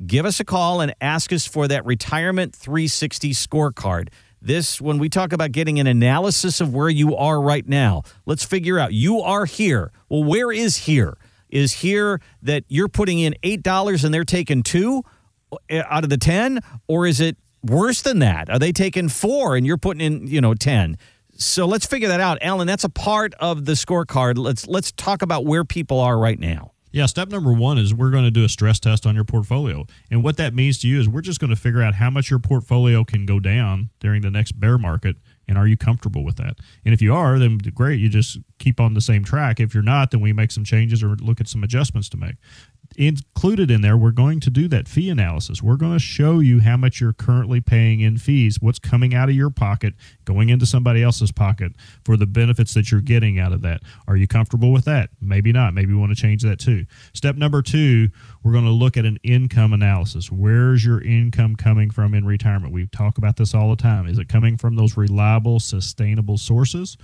[0.06, 4.08] Give us a call and ask us for that retirement 360 scorecard.
[4.40, 8.44] This, when we talk about getting an analysis of where you are right now, let's
[8.44, 9.90] figure out you are here.
[10.08, 11.16] Well, where is here?
[11.50, 15.02] Is here that you're putting in $8 and they're taking two?
[15.52, 18.50] uh, out of the 10 or is it worse than that?
[18.50, 20.98] Are they taking 4 and you're putting in, you know, 10?
[21.36, 22.38] So let's figure that out.
[22.40, 24.38] Alan, that's a part of the scorecard.
[24.38, 26.72] Let's let's talk about where people are right now.
[26.98, 29.86] Yeah, step number one is we're going to do a stress test on your portfolio.
[30.10, 32.28] And what that means to you is we're just going to figure out how much
[32.28, 35.14] your portfolio can go down during the next bear market.
[35.48, 36.58] And are you comfortable with that?
[36.84, 39.60] And if you are, then great, you just keep on the same track.
[39.60, 42.36] If you're not, then we make some changes or look at some adjustments to make.
[42.96, 45.62] Included in there, we're going to do that fee analysis.
[45.62, 49.28] We're going to show you how much you're currently paying in fees, what's coming out
[49.28, 49.94] of your pocket,
[50.24, 51.72] going into somebody else's pocket
[52.04, 53.82] for the benefits that you're getting out of that.
[54.08, 55.10] Are you comfortable with that?
[55.20, 55.74] Maybe not.
[55.74, 56.86] Maybe we want to change that too.
[57.12, 58.08] Step number two,
[58.42, 60.30] we're going to look at an income analysis.
[60.30, 62.72] Where's your income coming from in retirement?
[62.72, 64.06] We talk about this all the time.
[64.06, 66.96] Is it coming from those reliable, sustainable sources?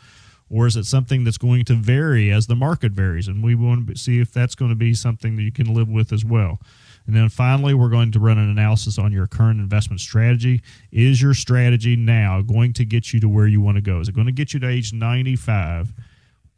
[0.51, 3.29] Or is it something that's going to vary as the market varies?
[3.29, 5.89] And we want to see if that's going to be something that you can live
[5.89, 6.61] with as well.
[7.07, 10.63] And then finally, we're going to run an analysis on your current investment strategy.
[10.91, 14.01] Is your strategy now going to get you to where you want to go?
[14.01, 15.93] Is it going to get you to age 95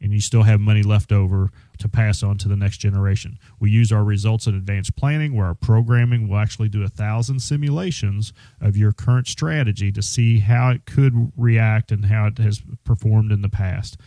[0.01, 3.37] and you still have money left over to pass on to the next generation?
[3.59, 7.39] We use our results in advanced planning where our programming will actually do a thousand
[7.39, 12.61] simulations of your current strategy to see how it could react and how it has
[12.83, 13.97] performed in the past.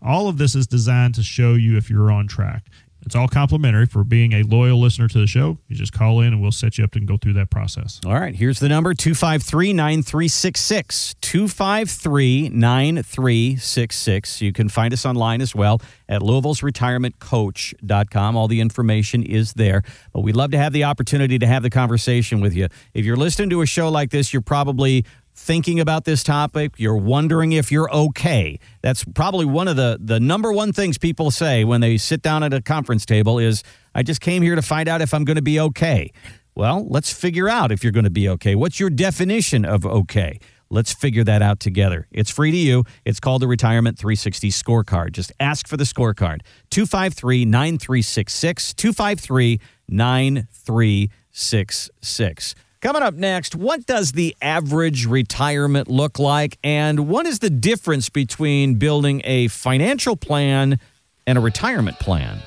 [0.00, 2.66] All of this is designed to show you if you're on track.
[3.08, 5.56] It's all complimentary for being a loyal listener to the show.
[5.66, 8.02] You just call in and we'll set you up and go through that process.
[8.04, 11.14] All right, here's the number 253 9366.
[11.22, 14.42] 253 9366.
[14.42, 18.36] You can find us online as well at Louisville's retirementcoach.com.
[18.36, 19.82] All the information is there.
[20.12, 22.68] But we'd love to have the opportunity to have the conversation with you.
[22.92, 25.06] If you're listening to a show like this, you're probably
[25.48, 28.60] thinking about this topic, you're wondering if you're okay.
[28.82, 32.42] That's probably one of the the number one things people say when they sit down
[32.42, 35.36] at a conference table is I just came here to find out if I'm going
[35.36, 36.12] to be okay.
[36.54, 38.56] Well, let's figure out if you're going to be okay.
[38.56, 40.38] What's your definition of okay?
[40.68, 42.08] Let's figure that out together.
[42.10, 42.84] It's free to you.
[43.06, 45.12] It's called the Retirement 360 Scorecard.
[45.12, 46.42] Just ask for the scorecard.
[46.68, 48.74] 253 9366.
[48.74, 52.54] 253 9366.
[52.80, 56.58] Coming up next, what does the average retirement look like?
[56.62, 60.78] And what is the difference between building a financial plan
[61.26, 62.38] and a retirement plan?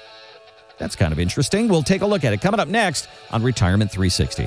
[0.77, 1.67] That's kind of interesting.
[1.67, 2.39] We'll take a look at it.
[2.39, 4.45] Coming up next on Retirement 360.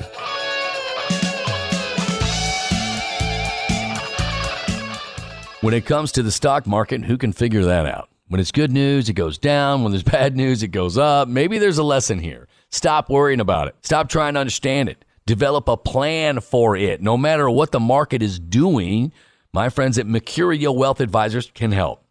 [5.61, 8.09] When it comes to the stock market, who can figure that out?
[8.27, 9.83] When it's good news, it goes down.
[9.83, 11.27] When there's bad news, it goes up.
[11.27, 12.47] Maybe there's a lesson here.
[12.71, 13.75] Stop worrying about it.
[13.83, 15.04] Stop trying to understand it.
[15.27, 17.01] Develop a plan for it.
[17.01, 19.11] No matter what the market is doing,
[19.51, 22.03] my friends at Mercurio Wealth Advisors can help.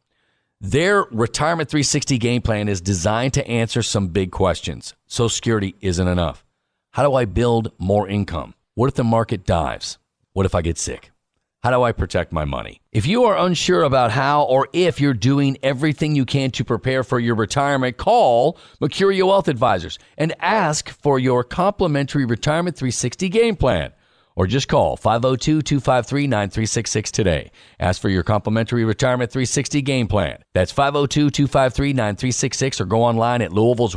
[0.61, 4.95] Their Retirement 360 game plan is designed to answer some big questions.
[5.07, 6.45] Social Security isn't enough.
[6.91, 8.55] How do I build more income?
[8.75, 9.99] What if the market dives?
[10.33, 11.13] What if I get sick?
[11.65, 12.83] How do I protect my money?
[12.93, 17.03] If you are unsure about how or if you're doing everything you can to prepare
[17.03, 23.57] for your retirement, call Mercurio Wealth Advisors and ask for your complimentary Retirement 360 game
[23.57, 23.93] plan.
[24.37, 27.51] Or just call 502 253 9366 today.
[27.81, 30.43] Ask for your complimentary Retirement 360 game plan.
[30.53, 33.97] That's 502 253 9366 or go online at Louisville's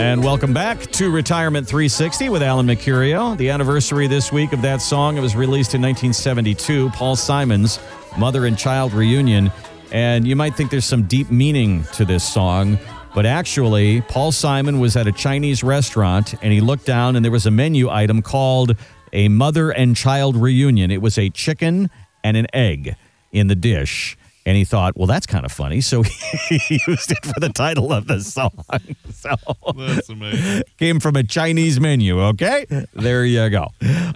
[0.00, 3.36] And welcome back to Retirement 360 with Alan Mercurio.
[3.36, 7.78] The anniversary this week of that song, it was released in 1972, Paul Simon's
[8.16, 9.52] Mother and Child Reunion.
[9.92, 12.78] And you might think there's some deep meaning to this song,
[13.14, 17.30] but actually, Paul Simon was at a Chinese restaurant and he looked down and there
[17.30, 18.76] was a menu item called
[19.12, 20.90] a Mother and Child Reunion.
[20.90, 21.90] It was a chicken
[22.24, 22.96] and an egg
[23.32, 24.16] in the dish.
[24.50, 25.80] And he thought, well, that's kind of funny.
[25.80, 26.02] So
[26.48, 28.50] he used it for the title of the song.
[29.12, 29.36] So
[29.76, 30.62] That's amazing.
[30.78, 32.20] came from a Chinese menu.
[32.20, 33.68] Okay, there you go.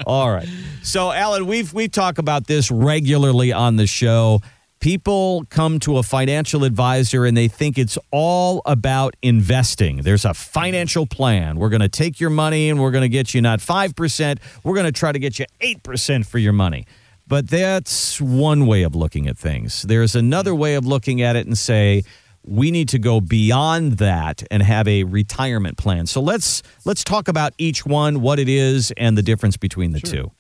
[0.07, 0.49] All right.
[0.83, 4.41] So, Alan, we've we talk about this regularly on the show.
[4.81, 9.99] People come to a financial advisor and they think it's all about investing.
[9.99, 11.59] There's a financial plan.
[11.59, 14.75] We're going to take your money and we're going to get you not 5%, we're
[14.75, 16.87] going to try to get you 8% for your money.
[17.27, 19.83] But that's one way of looking at things.
[19.83, 22.05] There's another way of looking at it and say,
[22.47, 26.07] we need to go beyond that and have a retirement plan.
[26.07, 30.01] So let's let's talk about each one, what it is, and the difference between the
[30.01, 30.31] two.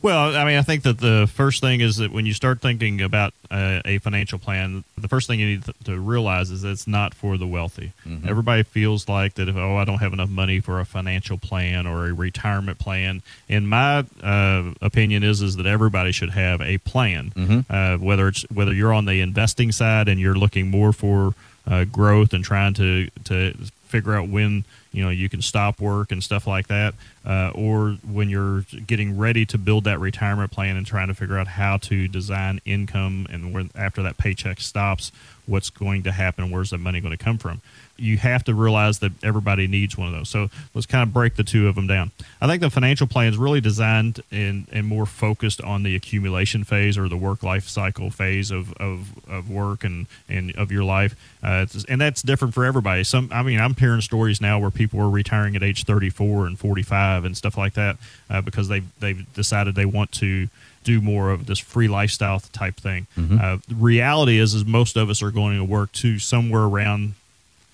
[0.00, 3.00] Well, I mean, I think that the first thing is that when you start thinking
[3.00, 6.86] about uh, a financial plan, the first thing you need to, realize is that it's
[6.86, 7.92] not for the wealthy.
[8.06, 8.28] Mm-hmm.
[8.28, 11.86] Everybody feels like that if oh, I don't have enough money for a financial plan
[11.86, 13.22] or a retirement plan.
[13.48, 17.60] And my uh, opinion is is that everybody should have a plan, Mm-hmm.
[17.68, 21.34] uh, whether it's whether you're on the investing side and you're looking more for
[21.66, 23.54] uh, growth and trying to to
[23.88, 27.96] figure out when you know you can stop work and stuff like that, uh, or
[28.10, 31.76] when you're getting ready to build that retirement plan and trying to figure out how
[31.78, 35.12] to design income and when after that paycheck stops,
[35.46, 37.60] what's going to happen, where's the money going to come from.
[37.98, 40.28] You have to realize that everybody needs one of those.
[40.28, 42.10] So let's kind of break the two of them down.
[42.40, 46.64] I think the financial plan is really designed and, and more focused on the accumulation
[46.64, 50.84] phase or the work life cycle phase of, of, of work and, and of your
[50.84, 51.16] life.
[51.42, 53.04] Uh, it's, and that's different for everybody.
[53.04, 56.58] Some, I mean, I'm hearing stories now where people are retiring at age 34 and
[56.58, 57.96] 45 and stuff like that
[58.30, 60.48] uh, because they they've decided they want to
[60.84, 63.06] do more of this free lifestyle type thing.
[63.40, 67.14] Uh, the reality is, is most of us are going to work to somewhere around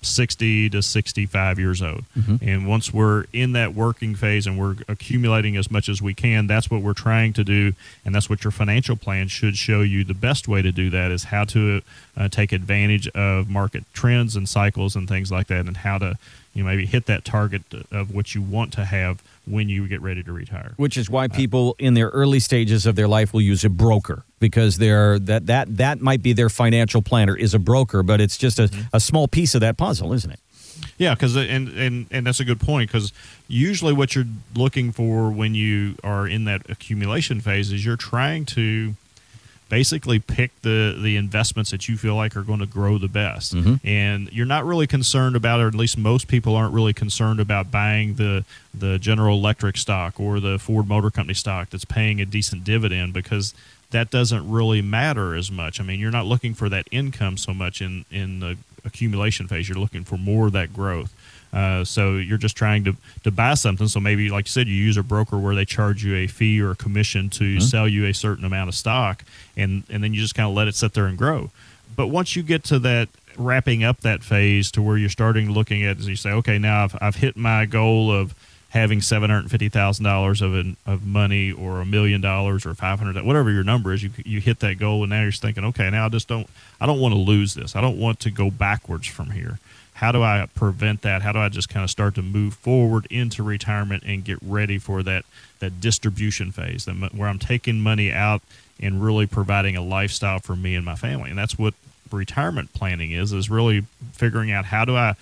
[0.05, 2.03] 60 to 65 years old.
[2.41, 6.47] And once we're in that working phase and we're accumulating as much as we can,
[6.47, 7.73] that's what we're trying to do.
[8.03, 10.03] And that's what your financial plan should show you.
[10.03, 11.81] The best way to do that is how to
[12.15, 16.17] uh, take advantage of market trends and cycles and things like that, and how to
[16.53, 20.01] you know, maybe hit that target of what you want to have when you get
[20.01, 20.73] ready to retire.
[20.77, 23.69] Which is why uh, people in their early stages of their life will use a
[23.69, 28.21] broker because they're that that that might be their financial planner is a broker, but
[28.21, 28.81] it's just a, mm-hmm.
[28.93, 30.39] a small piece of that puzzle, isn't it?
[30.97, 33.11] Yeah, because uh, and and and that's a good point because
[33.47, 34.25] usually what you're
[34.55, 38.95] looking for when you are in that accumulation phase is you're trying to
[39.69, 43.55] basically pick the the investments that you feel like are going to grow the best.
[43.55, 43.87] Mm-hmm.
[43.87, 47.71] And you're not really concerned about or at least most people aren't really concerned about
[47.71, 52.25] buying the the general electric stock or the ford motor company stock that's paying a
[52.25, 53.53] decent dividend because
[53.91, 55.79] that doesn't really matter as much.
[55.79, 59.67] I mean you're not looking for that income so much in in the accumulation phase.
[59.67, 61.13] You're looking for more of that growth
[61.55, 63.87] uh, so you're just trying to, to buy something.
[63.87, 66.61] So maybe, like you said, you use a broker where they charge you a fee
[66.61, 69.23] or a commission to sell you a certain amount of stock,
[69.55, 71.49] and and then you just kind of let it sit there and grow.
[71.95, 75.83] But once you get to that wrapping up that phase to where you're starting looking
[75.83, 78.35] at, as you say, okay, now I've, I've hit my goal of
[78.69, 82.73] having seven hundred fifty thousand dollars of an, of money, or a million dollars, or
[82.73, 85.63] five hundred, whatever your number is, you you hit that goal, and now you're thinking,
[85.63, 86.47] okay, now I just don't,
[86.81, 87.77] I don't want to lose this.
[87.77, 89.59] I don't want to go backwards from here.
[89.95, 91.21] How do I prevent that?
[91.21, 94.77] How do I just kind of start to move forward into retirement and get ready
[94.77, 95.25] for that
[95.59, 98.41] that distribution phase, that where I'm taking money out
[98.79, 101.73] and really providing a lifestyle for me and my family, and that's what
[102.11, 105.15] retirement planning is is really figuring out how do I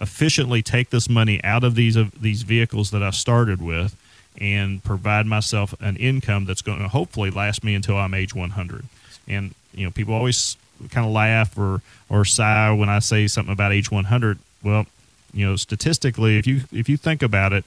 [0.00, 3.94] efficiently take this money out of these of these vehicles that I started with
[4.40, 8.84] and provide myself an income that's going to hopefully last me until I'm age 100.
[9.28, 10.56] And you know, people always
[10.90, 14.38] kind of laugh or or sigh when I say something about age 100.
[14.62, 14.86] Well,
[15.32, 17.64] you know, statistically, if you if you think about it,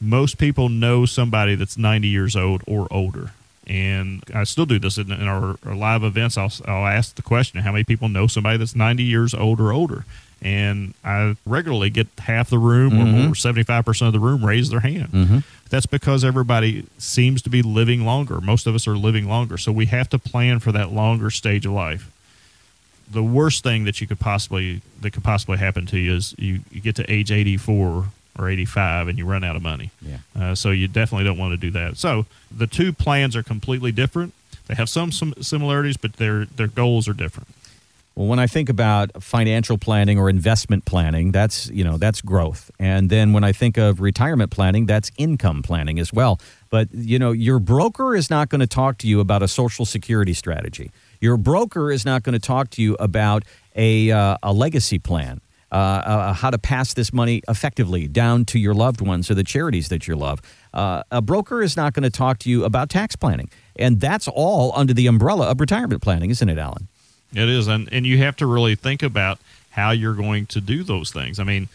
[0.00, 3.32] most people know somebody that's 90 years old or older.
[3.66, 6.36] And I still do this in, in our, our live events.
[6.36, 9.72] I'll, I'll ask the question how many people know somebody that's 90 years old or
[9.72, 10.04] older?
[10.42, 13.24] And I regularly get half the room or mm-hmm.
[13.24, 15.08] more, 75% of the room raise their hand.
[15.08, 15.38] Mm-hmm.
[15.70, 18.42] That's because everybody seems to be living longer.
[18.42, 19.56] Most of us are living longer.
[19.56, 22.10] So we have to plan for that longer stage of life
[23.10, 26.60] the worst thing that you could possibly that could possibly happen to you is you,
[26.70, 28.06] you get to age 84
[28.38, 30.18] or 85 and you run out of money Yeah.
[30.38, 33.92] uh, so you definitely don't want to do that so the two plans are completely
[33.92, 34.32] different
[34.66, 37.48] they have some, some similarities but their their goals are different
[38.16, 42.70] Well, when I think about financial planning or investment planning, that's you know that's growth,
[42.78, 46.38] and then when I think of retirement planning, that's income planning as well.
[46.70, 49.84] But you know, your broker is not going to talk to you about a social
[49.84, 50.90] security strategy.
[51.24, 53.44] Your broker is not going to talk to you about
[53.74, 55.40] a uh, a legacy plan.
[55.72, 59.42] Uh, uh, how to pass this money effectively down to your loved ones or the
[59.42, 60.40] charities that you love.
[60.72, 64.28] Uh, a broker is not going to talk to you about tax planning, and that's
[64.28, 66.86] all under the umbrella of retirement planning, isn't it, Alan?
[67.32, 69.38] It is, and and you have to really think about
[69.70, 71.40] how you're going to do those things.
[71.40, 71.68] I mean,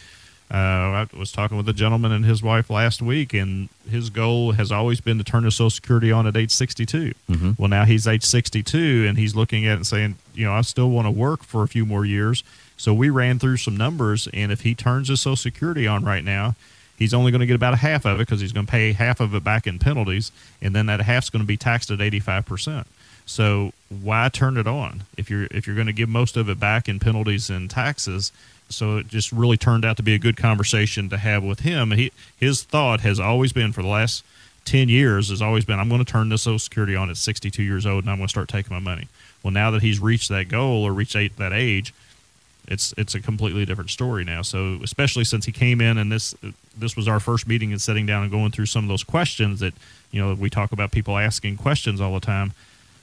[0.52, 4.54] uh, I was talking with a gentleman and his wife last week, and his goal
[4.54, 7.14] has always been to turn his Social Security on at age 62.
[7.58, 10.62] Well, now he's age 62, and he's looking at it and saying, you know, I
[10.62, 12.44] still want to work for a few more years.
[12.78, 16.24] So we ran through some numbers, and if he turns his Social Security on right
[16.24, 16.56] now,
[16.98, 18.94] he's only going to get about a half of it because he's going to pay
[18.94, 20.32] half of it back in penalties,
[20.62, 22.88] and then that half's going to be taxed at 85 percent.
[23.26, 26.60] So why turn it on if you're if you're going to give most of it
[26.60, 28.32] back in penalties and taxes?
[28.70, 31.92] So it just really turned out to be a good conversation to have with him.
[31.92, 34.24] He his thought has always been for the last
[34.66, 37.64] 10 years has always been I'm going to turn this Social Security on at 62
[37.64, 39.08] years old and I'm going to start taking my money.
[39.42, 41.94] Well, now that he's reached that goal or reached that that age,
[42.68, 44.44] it's it's a completely different story now.
[44.44, 46.36] So especially since he came in and this
[46.78, 49.60] this was our first meeting and sitting down and going through some of those questions
[49.60, 49.74] that
[50.12, 52.54] you know we talk about people asking questions all the time.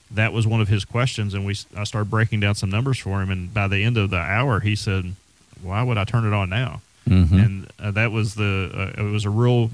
[0.09, 3.21] That was one of his questions, and we I started breaking down some numbers for
[3.21, 3.31] him.
[3.31, 5.17] And by the end of the hour, he said,
[5.63, 7.45] "Why would I turn it on now?" Mhm.
[7.45, 9.71] And uh, that was the uh, it was a real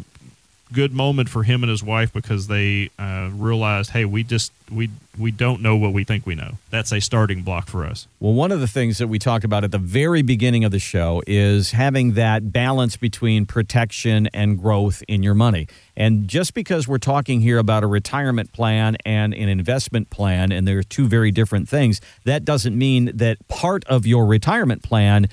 [0.73, 4.89] good moment for him and his wife because they uh, realized, hey, we just we
[5.19, 6.53] we don't know what we think we know.
[6.71, 8.07] That's a starting block for us.
[8.21, 10.79] Well, one of the things that we talked about at the very beginning of the
[10.79, 15.69] show is having that balance between protection and growth in your money.
[15.95, 20.67] And just because we're talking here about a retirement plan and an investment plan, and
[20.67, 25.29] they're two very different things, that doesn't mean that part of your retirement plan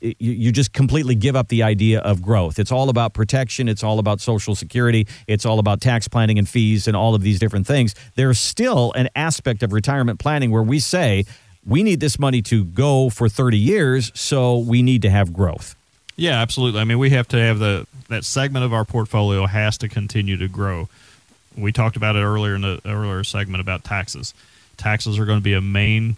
[0.00, 2.58] you, just completely give up the idea of growth.
[2.58, 3.68] It's all about protection.
[3.68, 5.06] It's all about Social Security.
[5.26, 7.94] It's all about tax planning and fees and all of these different things.
[8.14, 11.24] There's still an aspect of retirement planning where we say
[11.66, 15.74] we need this money to go for 30 years, so we need to have growth.
[16.16, 16.80] Yeah, absolutely.
[16.80, 20.36] I mean, we have to have the that segment of our portfolio has to continue
[20.36, 20.88] to grow.
[21.56, 24.32] We talked about it earlier in the earlier segment about taxes.
[24.76, 26.16] Taxes are going to be a main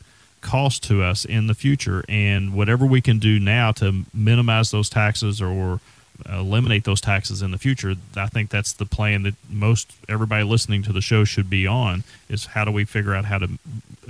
[0.48, 4.88] cost to us in the future, and whatever we can do now to minimize those
[4.88, 5.78] taxes or
[6.26, 10.82] eliminate those taxes in the future, I think that's the plan that most everybody listening
[10.84, 12.02] to the show should be on.
[12.30, 13.48] Is how do we figure out how to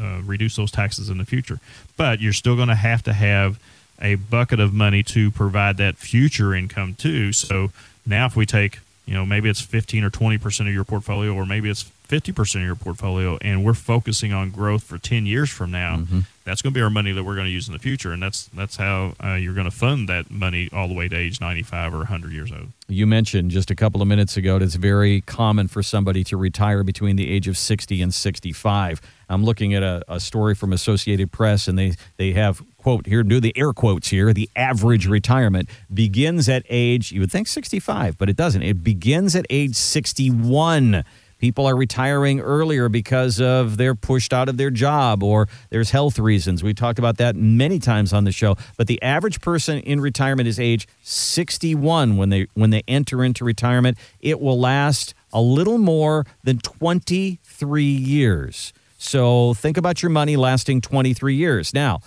[0.01, 1.59] uh, reduce those taxes in the future?
[1.97, 3.59] But you're still going to have to have
[4.01, 7.33] a bucket of money to provide that future income too.
[7.33, 7.73] So
[8.07, 11.35] now, if we take, you know, maybe it's 15 or 20 percent of your portfolio,
[11.35, 15.27] or maybe it's 50 percent of your portfolio, and we're focusing on growth for 10
[15.27, 16.05] years from now,
[16.49, 18.23] that's going to be our money that we're going to use in the future, and
[18.23, 21.41] that's that's how uh, you're going to fund that money all the way to age
[21.41, 22.69] 95 or 100 years old.
[22.89, 26.39] You mentioned just a couple of minutes ago that it's very common for somebody to
[26.39, 29.03] retire between the age of 60 and 65.
[29.29, 33.23] I'm looking at a, a story from Associated Press, and they, they have, quote, here,
[33.23, 38.17] do the air quotes here, the average retirement begins at age, you would think 65,
[38.17, 38.63] but it doesn't.
[38.63, 41.05] It begins at age 61.
[41.39, 46.19] People are retiring earlier because of they're pushed out of their job or there's health
[46.19, 46.63] reasons.
[46.63, 48.57] We talked about that many times on the show.
[48.77, 53.45] But the average person in retirement is age 61 when they when they enter into
[53.45, 53.99] retirement.
[54.21, 58.73] It will last a little more than 23 years.
[58.99, 61.73] So think about your money lasting 23 years.
[61.73, 62.01] Now,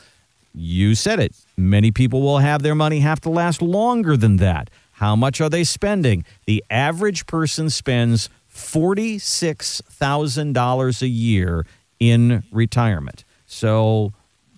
[0.54, 1.34] you said it.
[1.56, 4.70] Many people will have their money have to last longer than that.
[4.94, 6.26] How much are they spending?
[6.46, 11.66] The average person spends $46,000 a year
[12.00, 13.24] in retirement.
[13.46, 14.14] So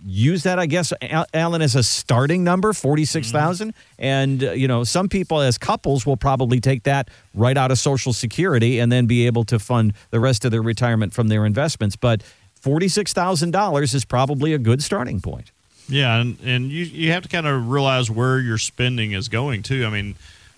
[0.05, 0.91] use that, I guess,
[1.33, 3.73] Alan, as a starting number, 46,000.
[3.97, 7.79] And, uh, you know, some people as couples will probably take that right out of
[7.79, 11.45] Social Security and then be able to fund the rest of their retirement from their
[11.45, 11.95] investments.
[11.95, 12.21] But
[12.61, 15.51] $46,000 is probably a good starting point.
[15.89, 19.63] Yeah, and, and you you have to kind of realize where your spending is going
[19.63, 19.85] too.
[19.85, 20.15] I mean,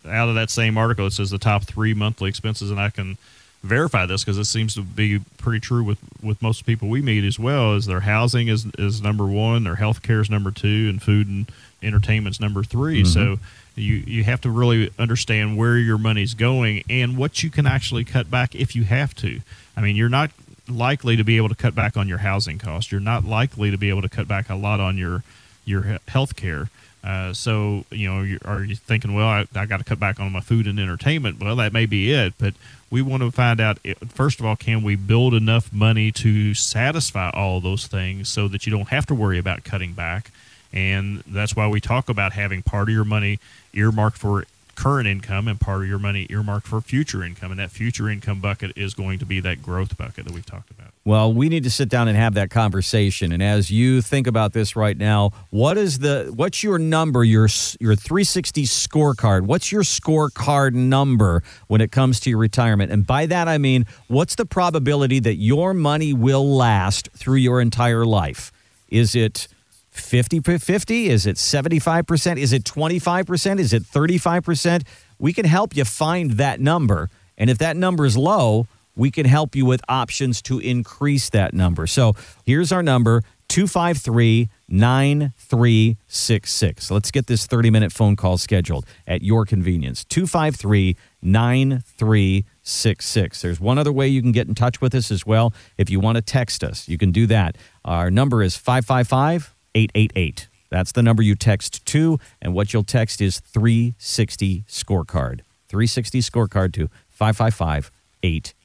[0.07, 3.17] out of that same article, it says the top three monthly expenses, and I can
[3.63, 7.23] verify this because it seems to be pretty true with, with most people we meet
[7.23, 7.75] as well.
[7.75, 11.27] Is their housing is is number one, their health care is number two, and food
[11.27, 11.51] and
[11.83, 13.07] entertainment's number 3 Mhm.
[13.07, 13.39] So
[13.75, 18.03] you you have to really understand where your money's going and what you can actually
[18.03, 19.41] cut back if you have to.
[19.75, 20.31] I mean, you're not
[20.67, 22.91] likely to be able to cut back on your housing cost.
[22.91, 25.23] You're not likely to be able to cut back a lot on your
[25.65, 26.69] your health care.
[27.05, 30.31] Uh, so you know, are you thinking, well, I, I got to cut back on
[30.31, 31.39] my food and entertainment?
[31.39, 32.55] Well, that may be it, but
[32.89, 33.77] we want to find out
[34.09, 38.65] first of all, can we build enough money to satisfy all those things so that
[38.65, 40.31] you don't have to worry about cutting back?
[40.73, 43.39] And that's why we talk about having part of your money
[43.73, 44.45] earmarked for
[44.75, 47.51] current income and part of your money earmarked for future income.
[47.51, 50.71] And that future income bucket is going to be that growth bucket that we've talked
[50.71, 50.84] about.
[51.07, 53.31] Well, we need to sit down and have that conversation.
[53.31, 57.47] And as you think about this right now, what is the what's your number, your
[57.79, 59.43] your 360 scorecard?
[59.43, 62.91] What's your scorecard number when it comes to your retirement?
[62.91, 67.61] And by that I mean, what's the probability that your money will last through your
[67.61, 68.51] entire life?
[68.89, 69.47] Is it
[69.91, 71.09] 50 50?
[71.09, 72.37] Is it 75%?
[72.37, 73.59] Is it 25%?
[73.59, 74.87] Is it 35%?
[75.19, 77.11] We can help you find that number.
[77.37, 78.65] And if that number is low,
[78.95, 81.87] we can help you with options to increase that number.
[81.87, 82.13] So
[82.45, 86.91] here's our number 253 9366.
[86.91, 90.05] Let's get this 30 minute phone call scheduled at your convenience.
[90.05, 93.41] 253 9366.
[93.41, 95.53] There's one other way you can get in touch with us as well.
[95.77, 97.57] If you want to text us, you can do that.
[97.83, 100.47] Our number is 555 888.
[100.69, 105.41] That's the number you text to, and what you'll text is 360 scorecard.
[105.69, 107.91] 360 scorecard to 555
[108.23, 108.64] 888.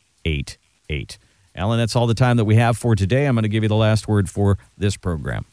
[1.57, 3.27] Alan, that's all the time that we have for today.
[3.27, 5.45] I'm going to give you the last word for this program.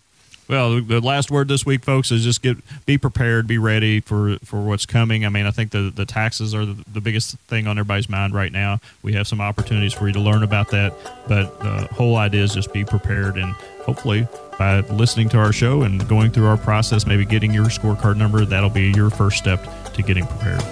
[0.47, 4.38] Well, the last word this week, folks, is just get be prepared, be ready for
[4.45, 5.26] for what's coming.
[5.26, 8.34] I mean, I think the the taxes are the, the biggest thing on everybody's mind
[8.34, 8.80] right now.
[9.03, 10.93] We have some opportunities for you to learn about that,
[11.28, 14.26] but the whole idea is just be prepared and hopefully
[14.57, 18.45] by listening to our show and going through our process, maybe getting your scorecard number,
[18.45, 19.61] that'll be your first step
[19.93, 20.63] to getting prepared.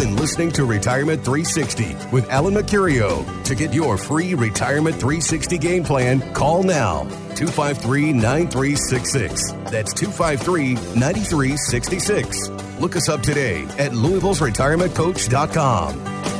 [0.00, 3.44] Been listening to Retirement 360 with Alan Mercurio.
[3.44, 7.02] To get your free Retirement 360 game plan, call now
[7.34, 9.52] 253 9366.
[9.70, 12.48] That's 253 9366.
[12.80, 16.39] Look us up today at louisville's Louisville'sRetirementCoach.com.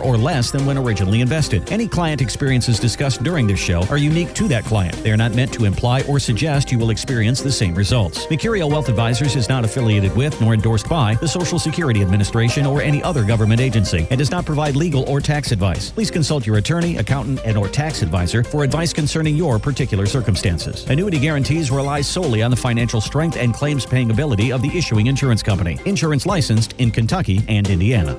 [0.00, 1.70] or less than when originally invested.
[1.72, 4.94] Any client experiences discussed during this show are unique to that client.
[5.02, 8.26] They are not meant to imply or suggest you will experience the same results.
[8.26, 12.80] Mercurio Wealth Advisors is not affiliated with nor endorsed by the Social Security Administration or
[12.80, 15.90] any other government agency and does not provide legal or tax advice.
[15.90, 20.88] Please consult your attorney, accountant, and or tax advisor for advice concerning your particular circumstances.
[20.88, 25.06] Annuity guarantees rely solely on the financial strength and claims paying ability of the issuing
[25.08, 25.78] insurance company.
[25.84, 28.16] Insurance licensed in Kentucky and Indiana.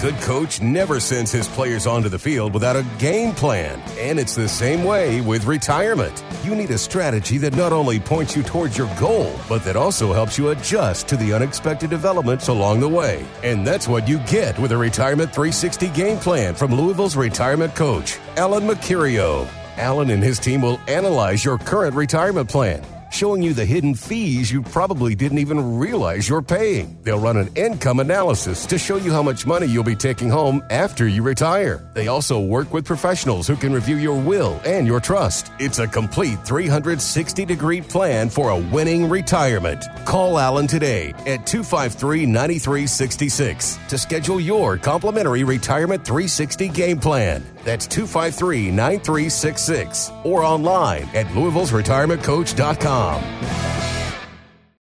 [0.00, 3.78] Good coach never sends his players onto the field without a game plan.
[3.98, 6.24] And it's the same way with retirement.
[6.42, 10.14] You need a strategy that not only points you towards your goal, but that also
[10.14, 13.26] helps you adjust to the unexpected developments along the way.
[13.42, 18.18] And that's what you get with a Retirement 360 game plan from Louisville's retirement coach,
[18.38, 19.46] Alan Mercurio.
[19.76, 24.50] Alan and his team will analyze your current retirement plan showing you the hidden fees
[24.50, 26.96] you probably didn't even realize you're paying.
[27.02, 30.62] They'll run an income analysis to show you how much money you'll be taking home
[30.70, 31.90] after you retire.
[31.94, 35.50] They also work with professionals who can review your will and your trust.
[35.58, 39.84] It's a complete 360 degree plan for a winning retirement.
[40.04, 47.44] Call Alan today at 253 9366 to schedule your complimentary Retirement 360 game plan.
[47.64, 52.99] That's 253 9366 or online at Louisville'sRetirementCoach.com.
[53.00, 53.99] com